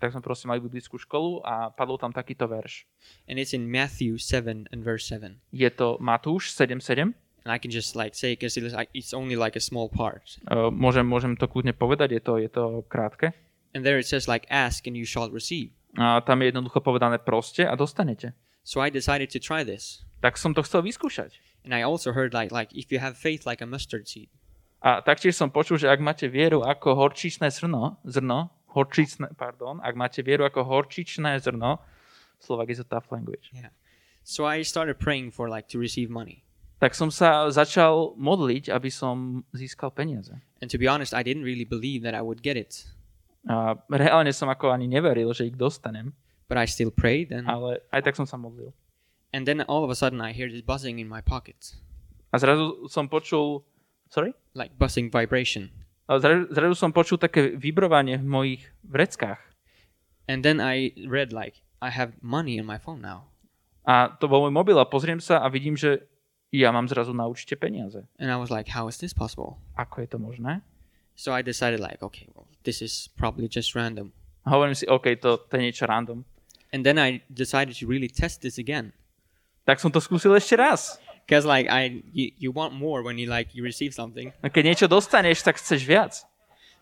tak 0.00 0.16
sme 0.16 0.24
proste 0.24 0.48
mali 0.48 0.64
biblickú 0.64 0.96
školu 0.96 1.44
a 1.44 1.68
padol 1.68 2.00
tam 2.00 2.10
takýto 2.10 2.48
verš. 2.48 2.88
And 3.28 3.36
it's 3.36 3.52
in 3.52 3.68
Matthew 3.68 4.16
7 4.16 4.72
and 4.72 4.80
verse 4.80 5.04
7. 5.06 5.36
Je 5.52 5.68
to 5.68 6.00
Matúš 6.00 6.56
7.7. 6.56 7.12
And 7.44 7.50
I 7.52 7.60
can 7.60 7.70
just 7.70 7.96
like 7.96 8.16
say 8.16 8.32
because 8.32 8.56
it's, 8.56 8.72
like, 8.72 8.88
it's 8.96 9.12
only 9.12 9.36
like 9.36 9.56
a 9.56 9.64
small 9.64 9.92
part. 9.92 10.40
Uh, 10.48 10.72
môžem, 10.72 11.04
môžem 11.04 11.36
to 11.36 11.44
kľudne 11.44 11.76
povedať, 11.76 12.16
je 12.16 12.22
to, 12.24 12.32
je 12.40 12.48
to 12.48 12.64
krátke. 12.88 13.36
And 13.76 13.84
there 13.84 14.00
it 14.00 14.08
says 14.08 14.26
like 14.26 14.48
ask 14.50 14.88
and 14.88 14.96
you 14.96 15.04
shall 15.04 15.28
receive. 15.28 15.72
A 16.00 16.24
tam 16.24 16.40
je 16.40 16.52
jednoducho 16.52 16.80
povedané 16.80 17.20
proste 17.20 17.68
a 17.68 17.76
dostanete. 17.76 18.32
So 18.64 18.80
I 18.80 18.88
decided 18.88 19.28
to 19.32 19.40
try 19.40 19.64
this. 19.64 20.04
Tak 20.20 20.36
som 20.36 20.52
to 20.52 20.64
chcel 20.64 20.84
vyskúšať. 20.84 21.36
And 21.64 21.76
I 21.76 21.84
also 21.84 22.12
heard 22.12 22.32
like 22.32 22.52
like 22.52 22.72
if 22.72 22.92
you 22.92 23.00
have 23.00 23.16
faith 23.16 23.44
like 23.44 23.60
a 23.60 23.68
mustard 23.68 24.08
seed. 24.08 24.32
A 24.80 25.04
taktiež 25.04 25.36
som 25.36 25.52
počul, 25.52 25.76
že 25.76 25.92
ak 25.92 26.00
máte 26.00 26.24
vieru 26.24 26.64
ako 26.64 26.96
horčičné 26.96 27.52
zrno, 27.52 28.00
zrno, 28.00 28.48
horčičné, 28.74 29.34
pardon, 29.36 29.78
ak 29.82 29.94
máte 29.94 30.22
vieru 30.22 30.46
ako 30.46 30.62
horčičné 30.64 31.38
zrno, 31.40 31.78
Slovak 32.40 32.70
is 32.72 32.80
a 32.80 32.86
tough 32.88 33.12
language, 33.12 33.50
Yeah. 33.52 33.68
So 34.22 34.44
I 34.46 34.62
started 34.62 35.00
praying 35.00 35.32
for 35.32 35.48
like 35.48 35.68
to 35.72 35.78
receive 35.80 36.08
money. 36.08 36.44
tak 36.80 36.96
som 36.96 37.12
sa 37.12 37.44
začal 37.52 38.16
modliť, 38.16 38.72
aby 38.72 38.88
som 38.88 39.44
získal 39.52 39.92
peniaze. 39.92 40.32
And 40.64 40.68
to 40.72 40.80
be 40.80 40.88
honest, 40.88 41.12
I 41.12 41.20
didn't 41.20 41.44
really 41.44 41.68
believe 41.68 42.00
that 42.08 42.16
I 42.16 42.24
would 42.24 42.40
get 42.40 42.56
it. 42.56 42.88
A 43.48 43.76
reálne 43.92 44.32
som 44.32 44.48
ako 44.48 44.72
ani 44.72 44.88
neveril, 44.88 45.32
že 45.36 45.48
ich 45.52 45.56
dostanem, 45.60 46.12
But 46.48 46.56
I 46.58 46.64
still 46.66 46.90
prayed 46.90 47.30
and 47.36 47.46
ale 47.46 47.78
aj 47.92 48.00
tak 48.10 48.16
som 48.16 48.24
sa 48.26 48.34
modlil. 48.40 48.72
and 49.36 49.44
then 49.46 49.60
all 49.70 49.84
of 49.84 49.90
a 49.92 49.96
sudden 49.96 50.18
I 50.24 50.32
hear 50.32 50.48
this 50.50 50.64
buzzing 50.64 50.98
in 50.98 51.06
my 51.06 51.20
pocket. 51.20 51.76
A 52.32 52.40
zrazu 52.40 52.88
som 52.90 53.06
počul, 53.12 53.62
sorry? 54.08 54.32
Like 54.56 54.74
buzzing 54.80 55.12
vibration. 55.12 55.70
Zrazu, 56.18 56.74
som 56.74 56.90
počul 56.90 57.22
také 57.22 57.54
vibrovanie 57.54 58.18
v 58.18 58.26
mojich 58.26 58.62
vreckách. 58.82 59.38
And 60.26 60.42
then 60.42 60.58
I 60.58 60.90
read 61.06 61.30
like 61.30 61.62
I 61.78 61.94
have 61.94 62.18
money 62.18 62.58
on 62.58 62.66
my 62.66 62.82
phone 62.82 62.98
now. 62.98 63.30
A 63.86 64.10
to 64.18 64.26
bol 64.26 64.44
môj 64.46 64.54
mobil 64.54 64.76
a 64.76 64.86
pozriem 64.86 65.22
sa 65.22 65.40
a 65.40 65.46
vidím, 65.48 65.78
že 65.78 66.04
ja 66.50 66.74
mám 66.74 66.90
zrazu 66.90 67.14
na 67.14 67.30
účte 67.30 67.54
peniaze. 67.54 68.02
And 68.18 68.26
I 68.30 68.36
was 68.36 68.50
like, 68.50 68.70
how 68.74 68.90
is 68.90 68.98
this 68.98 69.14
possible? 69.14 69.62
Ako 69.78 70.02
je 70.02 70.08
to 70.10 70.18
možné? 70.18 70.66
So 71.14 71.30
I 71.30 71.42
decided 71.46 71.78
like, 71.78 72.02
okay, 72.02 72.26
well, 72.34 72.50
this 72.66 72.82
is 72.82 73.08
probably 73.14 73.46
just 73.46 73.74
random. 73.78 74.12
A 74.42 74.50
hovorím 74.56 74.74
si, 74.74 74.88
OK, 74.88 75.20
to, 75.20 75.36
to 75.46 75.52
je 75.56 75.62
niečo 75.62 75.86
random. 75.86 76.24
And 76.72 76.82
then 76.86 76.98
I 76.98 77.22
decided 77.30 77.76
to 77.78 77.84
really 77.86 78.08
test 78.08 78.42
this 78.42 78.58
again. 78.58 78.94
Tak 79.66 79.78
som 79.78 79.92
to 79.92 80.00
skúsil 80.02 80.34
ešte 80.34 80.56
raz. 80.58 80.98
Because 81.30 81.46
like 81.46 81.70
I 81.70 82.02
you, 82.10 82.34
you 82.42 82.50
want 82.50 82.74
more 82.74 83.06
when 83.06 83.14
you 83.22 83.30
like 83.30 83.54
you 83.54 83.62
receive 83.62 83.94
something. 83.94 84.34
A 84.42 84.50
keď 84.50 84.74
niečo 84.74 84.86
dostaneš, 84.90 85.46
tak 85.46 85.62
chceš 85.62 85.86
viac. 85.86 86.12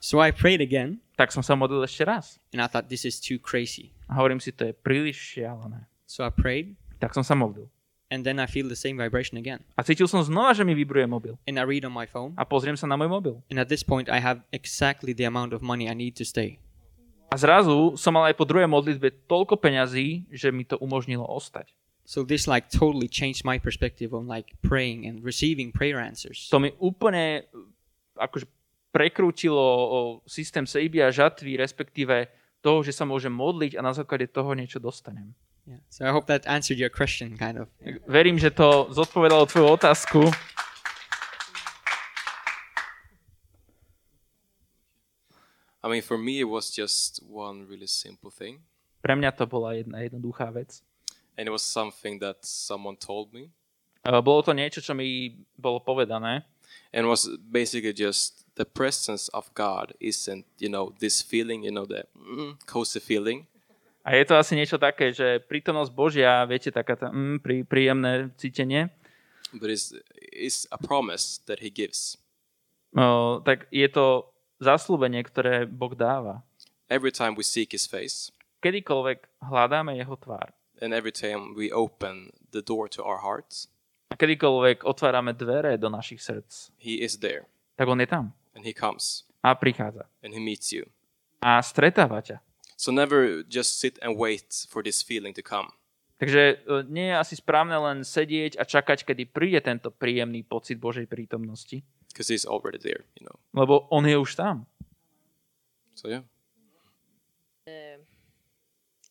So 0.00 0.24
I 0.24 0.32
prayed 0.32 0.64
again 0.64 1.04
Tak 1.20 1.34
som 1.34 1.44
sa 1.44 1.52
modlil 1.52 1.84
ešte 1.84 2.08
raz. 2.08 2.40
and 2.56 2.64
I 2.64 2.66
thought 2.70 2.88
this 2.88 3.04
is 3.04 3.20
too 3.20 3.36
crazy. 3.36 3.92
A 4.08 4.16
hovorím 4.16 4.40
si, 4.40 4.48
to 4.56 4.64
je 4.64 4.72
príliš 4.72 5.36
šialené. 5.36 5.84
So 6.08 6.24
I 6.24 6.32
prayed 6.32 6.80
Tak 6.96 7.12
som 7.12 7.20
sa 7.20 7.36
modlil. 7.36 7.68
and 8.08 8.24
then 8.24 8.40
I 8.40 8.48
feel 8.48 8.64
the 8.72 8.78
same 8.78 8.96
vibration 8.96 9.36
again. 9.36 9.60
A 9.76 9.84
cítil 9.84 10.08
som 10.08 10.24
znova, 10.24 10.56
že 10.56 10.64
mi 10.64 10.72
vibruje 10.72 11.04
mobil. 11.04 11.36
And 11.44 11.60
I 11.60 11.66
read 11.68 11.84
on 11.84 11.92
my 11.92 12.08
phone 12.08 12.32
A 12.40 12.48
pozriem 12.48 12.72
sa 12.78 12.88
na 12.88 12.96
môj 12.96 13.12
mobil. 13.12 13.34
and 13.52 13.60
at 13.60 13.68
this 13.68 13.84
point 13.84 14.08
I 14.08 14.16
have 14.24 14.40
exactly 14.48 15.12
the 15.12 15.28
amount 15.28 15.52
of 15.52 15.60
money 15.60 15.90
I 15.90 15.98
need 15.98 16.16
to 16.16 16.24
stay. 16.24 16.56
A 17.28 17.36
zrazu 17.36 18.00
som 18.00 18.16
mal 18.16 18.32
aj 18.32 18.40
po 18.40 18.48
druhej 18.48 18.64
modlitbe 18.64 19.12
toľko 19.28 19.60
peňazí, 19.60 20.24
že 20.32 20.48
mi 20.48 20.64
to 20.64 20.80
umožnilo 20.80 21.28
ostať. 21.28 21.68
So 22.08 22.24
this 22.24 22.48
like 22.48 22.72
totally 22.72 23.04
changed 23.04 23.44
my 23.44 23.60
perspective 23.60 24.16
on 24.16 24.24
like 24.24 24.56
praying 24.64 25.04
and 25.04 25.20
receiving 25.20 25.76
prayer 25.76 26.00
answers. 26.00 26.48
To 26.48 26.56
mi 26.56 26.72
úplne 26.80 27.44
uh, 27.52 28.24
akože 28.24 28.48
prekrútilo 28.88 29.60
o, 29.60 29.98
systém 30.24 30.64
sejby 30.64 31.04
a 31.04 31.12
žatvy, 31.12 31.60
respektíve 31.60 32.32
toho, 32.64 32.80
že 32.80 32.96
sa 32.96 33.04
môžem 33.04 33.28
modliť 33.28 33.76
a 33.76 33.84
na 33.84 33.92
základe 33.92 34.24
toho 34.32 34.56
niečo 34.56 34.80
dostanem. 34.80 35.36
Yeah. 35.68 35.84
So 35.92 36.08
I 36.08 36.16
hope 36.16 36.24
that 36.32 36.48
answered 36.48 36.80
your 36.80 36.88
question 36.88 37.36
kind 37.36 37.60
of. 37.60 37.68
Verím, 38.08 38.40
že 38.40 38.56
to 38.56 38.88
zodpovedalo 38.88 39.44
tvoju 39.44 39.76
otázku. 39.76 40.32
I 45.84 45.86
mean, 45.92 46.00
for 46.00 46.16
me, 46.16 46.40
it 46.40 46.48
was 46.48 46.72
just 46.72 47.20
one 47.28 47.68
really 47.68 47.86
simple 47.86 48.32
thing, 48.32 48.64
Pre 48.98 49.14
mňa 49.14 49.30
to 49.36 49.46
bola 49.46 49.78
jedna 49.78 50.02
jednoduchá 50.02 50.50
vec. 50.50 50.82
And 51.38 51.46
it 51.46 51.54
was 51.54 51.62
something 51.62 52.18
that 52.18 52.42
someone 52.42 52.98
told 52.98 53.30
me, 53.32 53.54
Uh, 54.02 54.22
Bolo 54.24 54.40
to 54.42 54.54
niečo, 54.56 54.80
čo 54.80 54.94
mi 54.96 55.36
bolo 55.58 55.78
povedané. 55.78 56.42
and 56.92 57.04
it 57.04 57.10
was 57.10 57.28
basically 57.52 57.92
just 57.92 58.44
the 58.56 58.64
presence 58.64 59.28
of 59.36 59.52
God 59.54 59.92
isn't, 60.00 60.44
you 60.58 60.68
know, 60.68 60.92
this 60.98 61.20
feeling, 61.20 61.62
you 61.64 61.70
know, 61.72 61.84
the 61.84 62.04
mm, 62.16 62.56
cozy 62.66 63.00
feeling. 63.00 63.46
A 64.08 64.16
je 64.16 64.24
to 64.24 64.40
asi 64.40 64.56
niečo 64.56 64.80
také, 64.80 65.12
že 65.12 65.42
prítomnosť 65.44 65.92
Božia, 65.92 66.40
viete, 66.48 66.72
taká 66.72 66.96
tá 66.96 67.12
mm, 67.12 67.44
prí, 67.44 67.60
príjemné 67.68 68.32
cítenie, 68.40 68.88
but 69.52 69.68
it's, 69.68 69.92
it's 70.32 70.64
a 70.72 70.78
promise 70.80 71.44
that 71.44 71.60
he 71.60 71.68
gives. 71.68 72.16
uh, 72.96 73.44
tak 73.44 73.68
je 73.68 73.84
to 73.92 74.24
zaslúbenie, 74.64 75.20
ktoré 75.28 75.68
Boh 75.68 75.92
dáva. 75.92 76.40
Every 76.88 77.12
time 77.12 77.36
we 77.36 77.44
seek 77.44 77.76
his 77.76 77.84
face 77.84 78.32
Kedykoľvek 78.64 79.44
hľadáme 79.44 79.92
jeho 80.00 80.16
tvár 80.16 80.56
and 80.80 80.94
every 80.94 81.12
time 81.12 81.54
we 81.54 81.70
open 81.70 82.32
the 82.50 82.62
door 82.62 82.88
to 82.88 83.04
our 83.04 83.20
hearts, 83.20 83.68
a 84.08 84.16
kedykoľvek 84.16 84.88
otvárame 84.88 85.36
dvere 85.36 85.76
do 85.76 85.92
našich 85.92 86.24
srdc, 86.24 86.72
he 86.80 87.02
is 87.04 87.20
there 87.20 87.44
tak 87.76 87.86
on 87.88 88.00
je 88.00 88.08
tam 88.08 88.32
and 88.56 88.64
he 88.64 88.72
comes 88.72 89.28
a 89.44 89.54
prichádza 89.54 90.08
and 90.24 90.34
he 90.34 90.40
meets 90.40 90.72
you. 90.72 90.88
a 91.38 91.62
stretáva 91.62 92.18
ťa. 92.22 92.42
So 92.78 92.94
never 92.94 93.42
just 93.46 93.78
sit 93.82 93.98
and 94.02 94.14
wait 94.14 94.66
for 94.70 94.82
this 94.86 95.02
feeling 95.02 95.34
to 95.34 95.42
come. 95.42 95.74
Takže 96.18 96.62
uh, 96.66 96.82
nie 96.86 97.10
je 97.10 97.14
asi 97.14 97.34
správne 97.38 97.78
len 97.78 98.02
sedieť 98.02 98.58
a 98.58 98.66
čakať, 98.66 99.06
kedy 99.06 99.30
príde 99.30 99.62
tento 99.62 99.94
príjemný 99.94 100.42
pocit 100.42 100.78
Božej 100.82 101.06
prítomnosti, 101.06 101.82
because 102.10 102.26
he's 102.26 102.46
already 102.46 102.78
there, 102.78 103.06
you 103.14 103.22
know. 103.22 103.38
lebo 103.54 103.86
on 103.94 104.02
je 104.06 104.18
už 104.18 104.34
tam. 104.34 104.66
So 105.94 106.10
yeah. 106.10 106.26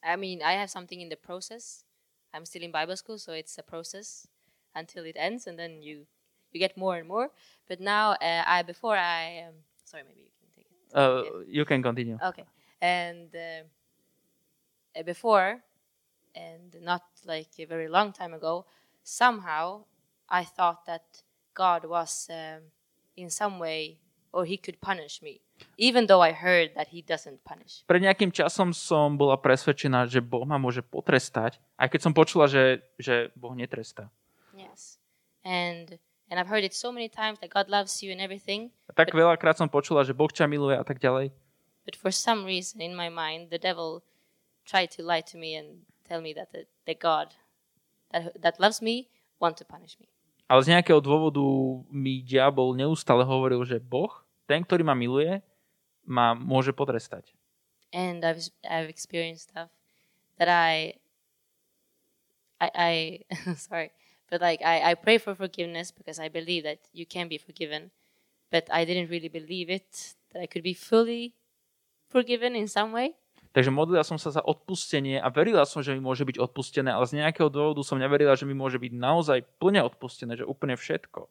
I 0.03 0.15
mean, 0.15 0.41
I 0.41 0.53
have 0.53 0.69
something 0.69 1.01
in 1.01 1.09
the 1.09 1.15
process. 1.15 1.83
I'm 2.33 2.45
still 2.45 2.63
in 2.63 2.71
Bible 2.71 2.95
school, 2.95 3.17
so 3.17 3.33
it's 3.33 3.57
a 3.57 3.63
process 3.63 4.27
until 4.75 5.05
it 5.05 5.15
ends, 5.17 5.47
and 5.47 5.57
then 5.57 5.81
you 5.81 6.05
you 6.51 6.59
get 6.59 6.77
more 6.77 6.95
and 6.97 7.07
more. 7.07 7.31
But 7.67 7.79
now, 7.81 8.11
uh, 8.11 8.43
I 8.45 8.63
before 8.63 8.95
I 8.97 9.45
um, 9.47 9.55
sorry, 9.85 10.03
maybe 10.07 10.21
you 10.21 10.31
can 10.39 10.49
take 10.55 10.67
it. 10.67 10.95
Uh, 10.95 11.23
you 11.47 11.65
can 11.65 11.81
continue. 11.83 12.17
Okay, 12.23 12.45
and 12.81 13.35
uh, 13.35 13.63
before, 15.03 15.63
and 16.35 16.75
not 16.81 17.03
like 17.25 17.49
a 17.59 17.65
very 17.65 17.87
long 17.87 18.11
time 18.11 18.33
ago, 18.33 18.65
somehow 19.03 19.85
I 20.29 20.43
thought 20.43 20.85
that 20.85 21.23
God 21.53 21.85
was 21.85 22.29
um, 22.29 22.71
in 23.15 23.29
some 23.29 23.59
way, 23.59 23.99
or 24.31 24.45
He 24.45 24.57
could 24.57 24.79
punish 24.81 25.21
me, 25.21 25.41
even 25.77 26.05
though 26.05 26.21
I 26.21 26.33
heard 26.33 26.73
that 26.75 26.89
He 26.89 27.01
doesn't 27.01 27.41
punish. 27.41 27.81
Pred 27.85 28.03
nejakým 28.03 28.31
časom 28.31 28.73
som 28.73 29.15
bola 29.15 29.37
presvedčená, 29.37 30.05
že 30.05 30.21
Boh 30.21 30.45
ma 30.45 30.57
môže 30.57 30.81
potrestať, 30.81 31.57
aj 31.77 31.87
keď 31.91 31.99
som 32.01 32.13
počula, 32.13 32.45
že, 32.45 32.81
že 32.97 33.29
Boh 33.33 33.53
netrestá. 33.53 34.09
Yes, 34.53 34.97
and 35.41 35.97
and 36.27 36.35
I've 36.35 36.51
heard 36.51 36.65
it 36.65 36.75
so 36.75 36.91
many 36.91 37.07
times 37.07 37.39
that 37.39 37.49
God 37.49 37.69
loves 37.69 38.03
you 38.03 38.11
and 38.11 38.19
everything, 38.19 38.73
A 38.89 38.93
tak 38.93 39.13
veľakrát 39.13 39.55
som 39.55 39.69
počula, 39.71 40.03
že 40.03 40.11
Boh 40.11 40.27
ťa 40.27 40.49
miluje 40.49 40.75
a 40.75 40.83
tak 40.83 40.97
ďalej. 40.99 41.31
but 41.87 41.95
for 41.95 42.11
some 42.11 42.43
reason 42.43 42.83
in 42.83 42.91
my 42.91 43.07
mind, 43.07 43.47
the 43.47 43.55
devil 43.61 44.03
tried 44.67 44.91
to 44.91 44.99
lie 44.99 45.23
to 45.23 45.39
me 45.39 45.55
and 45.55 45.87
tell 46.03 46.19
me 46.19 46.35
that 46.35 46.51
the, 46.51 46.67
the 46.83 46.91
God 46.91 47.31
that 48.11 48.35
that 48.35 48.59
loves 48.59 48.83
me 48.83 49.07
want 49.39 49.55
to 49.55 49.63
punish 49.63 49.95
me. 50.01 50.11
Ale 50.47 50.63
z 50.63 50.75
nejakého 50.75 50.99
dôvodu 50.99 51.43
mi 51.91 52.23
diabol 52.23 52.71
neustále 52.75 53.23
hovoril, 53.23 53.63
že 53.63 53.79
Boh, 53.79 54.11
ten, 54.47 54.63
ktorý 54.63 54.81
ma 54.87 54.95
miluje, 54.95 55.43
ma 56.07 56.31
môže 56.33 56.71
potrestať. 56.71 57.35
and 57.93 58.25
I've 58.25 58.43
I've 58.67 58.89
experienced 58.89 59.49
stuff 59.49 59.69
that 60.39 60.49
I 60.49 60.99
I 62.59 62.67
I 62.75 62.93
sorry, 63.55 63.91
but 64.29 64.41
like 64.41 64.59
I 64.63 64.91
I 64.91 64.93
pray 64.95 65.17
for 65.17 65.35
forgiveness 65.35 65.91
because 65.91 66.19
I 66.19 66.27
believe 66.27 66.63
that 66.63 66.79
you 66.91 67.05
can 67.05 67.27
be 67.27 67.37
forgiven, 67.37 67.91
but 68.51 68.67
I 68.71 68.83
didn't 68.83 69.09
really 69.09 69.29
believe 69.29 69.69
it 69.69 70.15
that 70.33 70.41
I 70.43 70.47
could 70.47 70.63
be 70.63 70.75
fully 70.75 71.33
forgiven 72.09 72.55
in 72.55 72.67
some 72.67 72.91
way. 72.91 73.15
Takže 73.55 73.73
modlila 73.73 74.05
som 74.05 74.21
sa 74.21 74.29
za 74.29 74.43
odpustenie 74.43 75.17
a 75.17 75.33
verila 75.33 75.65
som, 75.65 75.81
že 75.81 75.95
mi 75.95 76.03
môže 76.03 76.21
byť 76.21 76.37
odpustené, 76.37 76.93
ale 76.93 77.09
z 77.09 77.17
nejakého 77.23 77.49
dôvodu 77.49 77.81
som 77.81 77.97
neverila, 77.97 78.37
že 78.37 78.45
mi 78.45 78.53
môže 78.53 78.77
byť 78.77 78.93
naozaj 78.93 79.39
plne 79.57 79.81
odpustené, 79.81 80.37
že 80.37 80.45
úplne 80.45 80.77
všetko. 80.77 81.25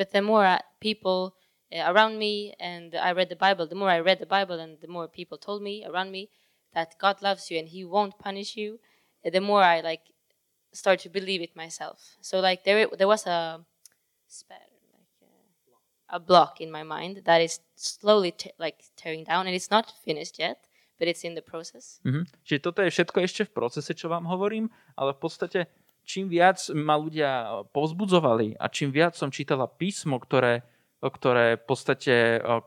But 0.00 0.16
the 0.16 0.24
more 0.24 0.64
people 0.80 1.36
around 1.72 2.18
me 2.18 2.54
and 2.58 2.94
I 2.94 3.12
read 3.12 3.28
the 3.28 3.36
Bible, 3.36 3.66
the 3.66 3.74
more 3.74 3.90
I 3.90 4.00
read 4.00 4.18
the 4.18 4.26
Bible 4.26 4.58
and 4.58 4.78
the 4.80 4.88
more 4.88 5.08
people 5.08 5.38
told 5.38 5.62
me 5.62 5.84
around 5.84 6.10
me 6.10 6.30
that 6.74 6.98
God 6.98 7.22
loves 7.22 7.50
you 7.50 7.58
and 7.58 7.68
He 7.68 7.84
won't 7.84 8.18
punish 8.18 8.56
you, 8.56 8.80
uh, 9.24 9.30
the 9.30 9.40
more 9.40 9.62
I 9.62 9.80
like 9.80 10.02
start 10.72 11.00
to 11.00 11.08
believe 11.08 11.42
it 11.42 11.54
myself. 11.56 12.16
So 12.20 12.40
like 12.40 12.64
there 12.64 12.86
there 12.96 13.08
was 13.08 13.26
a 13.26 13.64
uh, 14.50 14.54
a 16.10 16.18
block 16.18 16.60
in 16.60 16.70
my 16.70 16.82
mind 16.82 17.22
that 17.24 17.40
is 17.40 17.60
slowly 17.76 18.32
t- 18.32 18.50
like 18.58 18.82
tearing 18.96 19.24
down 19.24 19.46
and 19.46 19.54
it's 19.54 19.70
not 19.70 19.92
finished 20.04 20.38
yet, 20.38 20.66
but 20.98 21.06
it's 21.06 21.22
in 21.24 21.34
the 21.34 21.42
process. 21.42 22.00
Mhm. 22.02 22.26
Čiže 22.44 22.60
toto 22.60 22.82
je 22.82 22.90
všetko 22.90 23.18
ešte 23.22 23.42
v 23.46 23.52
procese, 23.54 23.94
čo 23.94 24.10
vám 24.10 24.26
hovorím, 24.26 24.68
ale 24.98 25.14
v 25.14 25.20
podstate 25.22 25.60
čím 26.02 26.26
viac 26.26 26.58
ma 26.74 26.98
ľudia 26.98 27.62
pozbudzovali 27.70 28.58
a 28.58 28.66
čím 28.66 28.90
viac 28.90 29.14
som 29.14 29.30
čítala 29.30 29.70
písmo, 29.70 30.18
ktoré, 30.18 30.66
ktoré 31.08 31.56
v 31.56 31.64
podstate 31.64 32.14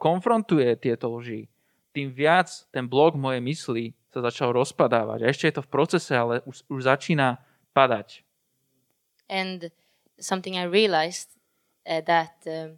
konfrontuje 0.02 0.74
tieto 0.82 1.14
lži, 1.14 1.46
tým 1.94 2.10
viac 2.10 2.50
ten 2.74 2.90
blok 2.90 3.14
mojej 3.14 3.42
mysli 3.46 3.86
sa 4.10 4.26
začal 4.26 4.54
rozpadávať. 4.58 5.20
A 5.22 5.30
ešte 5.30 5.50
je 5.50 5.56
to 5.62 5.66
v 5.66 5.74
procese, 5.74 6.14
ale 6.14 6.42
už, 6.50 6.66
už 6.70 6.82
začína 6.90 7.38
padať. 7.78 8.26
And 9.30 9.70
something 10.18 10.58
I 10.58 10.66
realized 10.66 11.38
uh, 11.86 12.02
that 12.06 12.42
um, 12.46 12.78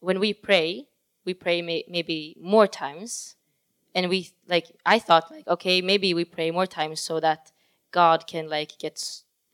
when 0.00 0.20
we 0.20 0.32
pray, 0.32 0.88
we 1.24 1.32
pray 1.32 1.62
may- 1.62 1.84
maybe 1.88 2.36
more 2.40 2.66
times, 2.66 3.36
and 3.94 4.08
we 4.08 4.30
like 4.48 4.72
I 4.86 4.98
thought 4.98 5.30
like 5.30 5.46
okay 5.48 5.80
maybe 5.80 6.14
we 6.14 6.24
pray 6.24 6.50
more 6.50 6.66
times 6.66 7.00
so 7.00 7.20
that 7.20 7.52
God 7.90 8.26
can 8.26 8.48
like 8.48 8.78
get 8.78 9.02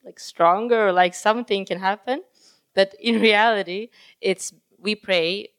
like 0.05 0.21
stronger 0.21 0.89
or 0.89 0.93
like 0.93 1.15
something 1.15 1.65
can 1.65 1.79
happen, 1.79 2.23
but 2.75 2.95
in 3.01 3.21
reality 3.29 3.89
it's 4.21 4.53
we 4.87 4.95
pray 4.95 5.51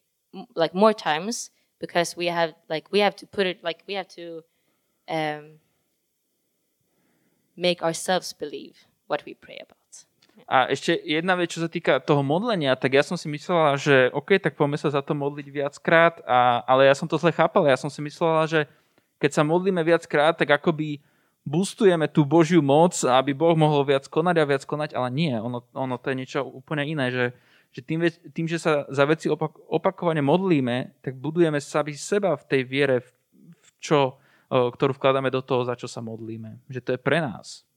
like 0.56 0.72
more 0.72 0.96
times 0.96 1.52
because 1.76 2.16
we 2.16 2.32
have 2.32 2.56
like 2.72 2.88
we 2.88 3.04
have 3.04 3.12
to 3.20 3.28
put 3.28 3.44
it 3.44 3.60
like 3.60 3.84
we 3.84 3.92
have 3.92 4.08
to 4.08 4.40
um, 5.12 5.60
make 7.52 7.84
ourselves 7.84 8.32
believe 8.32 8.88
what 9.06 9.20
we 9.28 9.36
pray 9.36 9.60
about. 9.60 9.76
A 10.46 10.70
ešte 10.70 10.94
jedna 11.02 11.34
vec, 11.34 11.50
čo 11.50 11.66
sa 11.66 11.66
týka 11.66 11.98
toho 11.98 12.22
modlenia, 12.22 12.78
tak 12.78 12.94
ja 12.94 13.02
som 13.02 13.18
si 13.18 13.26
myslela, 13.26 13.74
že 13.74 14.06
OK, 14.14 14.38
tak 14.38 14.54
poďme 14.54 14.78
sa 14.78 14.86
za 14.86 15.02
to 15.02 15.10
modliť 15.10 15.50
viackrát, 15.50 16.22
a, 16.22 16.62
ale 16.62 16.86
ja 16.86 16.94
som 16.94 17.10
to 17.10 17.18
zle 17.18 17.34
chápal. 17.34 17.66
Ja 17.66 17.74
som 17.74 17.90
si 17.90 17.98
myslela, 17.98 18.46
že 18.46 18.70
keď 19.18 19.34
sa 19.34 19.42
modlíme 19.42 19.82
viackrát, 19.82 20.38
tak 20.38 20.54
akoby 20.54 21.02
boostujeme 21.42 22.06
tú 22.06 22.22
Božiu 22.22 22.62
moc, 22.62 22.94
aby 23.02 23.34
Boh 23.34 23.58
mohol 23.58 23.82
viac 23.82 24.06
konať 24.06 24.36
a 24.38 24.48
viac 24.48 24.62
konať, 24.62 24.94
ale 24.94 25.10
nie. 25.10 25.34
Ono, 25.34 25.66
ono 25.74 25.94
to 25.98 26.14
je 26.14 26.16
niečo 26.22 26.46
úplne 26.46 26.86
iné, 26.86 27.10
že, 27.10 27.24
že 27.72 27.80
tým, 27.84 28.00
tým 28.32 28.46
že 28.48 28.58
sa 28.58 28.88
za 28.88 29.04
veci 29.04 29.28
opak- 29.28 29.60
opakovane 29.68 30.24
modlíme, 30.24 30.98
tak 31.04 31.20
budujeme 31.20 31.60
sami 31.60 31.94
seba 31.94 32.34
v 32.34 32.44
tej 32.48 32.62
viere, 32.64 32.96
v, 33.04 33.08
v 33.60 33.68
čo, 33.78 34.00
ktorú 34.48 34.96
vkladáme 34.96 35.28
do 35.28 35.44
toho, 35.44 35.64
za 35.68 35.76
čo 35.76 35.84
sa 35.84 36.00
modlíme. 36.00 36.64
Že 36.72 36.80
to 36.80 36.90
je 36.96 37.00
pre 37.00 37.20
nás. 37.20 37.68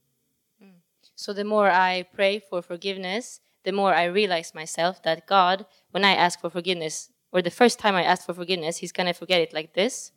So 1.16 1.38
the 1.38 1.46
more 1.46 1.70
I 1.70 2.08
pray 2.10 2.42
for 2.42 2.64
forgiveness, 2.66 3.46
the 3.62 3.76
more 3.76 3.94
I 3.94 4.10
realize 4.10 4.56
myself 4.58 5.04
that 5.04 5.30
God, 5.30 5.70
when 5.92 6.02
I 6.02 6.18
ask 6.18 6.42
for 6.42 6.50
forgiveness, 6.50 7.14
or 7.30 7.44
the 7.44 7.54
first 7.54 7.78
time 7.78 7.94
I 7.94 8.02
ask 8.02 8.26
for 8.26 8.34
forgiveness, 8.34 8.82
He's 8.82 8.96
gonna 8.96 9.14
forget 9.14 9.38
it 9.38 9.54
like 9.54 9.78
this. 9.78 10.12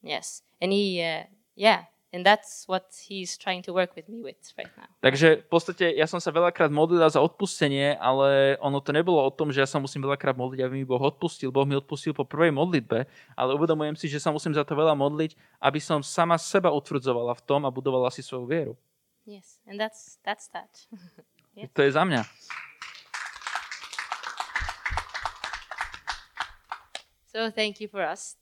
Yes, 0.00 0.40
and 0.56 0.72
He, 0.72 1.02
uh, 1.02 1.28
yeah, 1.54 1.91
and 2.12 2.20
that's 2.22 2.68
what 2.68 2.92
He's 2.92 3.40
trying 3.40 3.64
to 3.64 3.72
work 3.72 3.96
with 3.96 4.06
me 4.06 4.20
with 4.20 4.38
right 4.60 4.70
now. 4.76 4.88
Takže 5.00 5.42
v 5.42 5.48
podstate 5.48 5.96
ja 5.96 6.04
som 6.04 6.20
sa 6.20 6.28
veľakrát 6.28 6.68
modlil 6.68 7.00
za 7.08 7.18
odpustenie, 7.18 7.96
ale 7.96 8.60
ono 8.60 8.78
to 8.84 8.92
nebolo 8.92 9.24
o 9.24 9.32
tom, 9.32 9.48
že 9.48 9.64
ja 9.64 9.68
sa 9.68 9.80
musím 9.80 10.04
veľakrát 10.04 10.36
modliť, 10.36 10.60
aby 10.60 10.74
mi 10.84 10.86
Boh 10.86 11.00
odpustil. 11.00 11.48
Boh 11.48 11.64
mi 11.64 11.74
odpustil 11.74 12.12
po 12.12 12.28
prvej 12.28 12.52
modlitbe, 12.52 13.08
ale 13.34 13.50
uvedomujem 13.56 13.96
si, 13.96 14.06
že 14.12 14.20
sa 14.20 14.28
musím 14.28 14.52
za 14.52 14.62
to 14.62 14.76
veľa 14.76 14.92
modliť, 14.92 15.34
aby 15.64 15.80
som 15.80 16.04
sama 16.04 16.36
seba 16.36 16.68
utvrdzovala 16.70 17.32
v 17.32 17.42
tom 17.48 17.64
a 17.64 17.72
budovala 17.72 18.12
si 18.12 18.20
svoju 18.20 18.44
vieru. 18.44 18.74
Yes, 19.24 19.58
and 19.64 19.80
that's 19.80 20.20
that's 20.22 20.52
that. 20.52 20.68
To 21.52 21.84
je 21.84 21.92
za 21.92 22.00
mňa. 22.08 22.24
so 27.28 27.52
thank 27.52 27.80
you 27.80 27.88
for 27.88 28.00
us. 28.00 28.36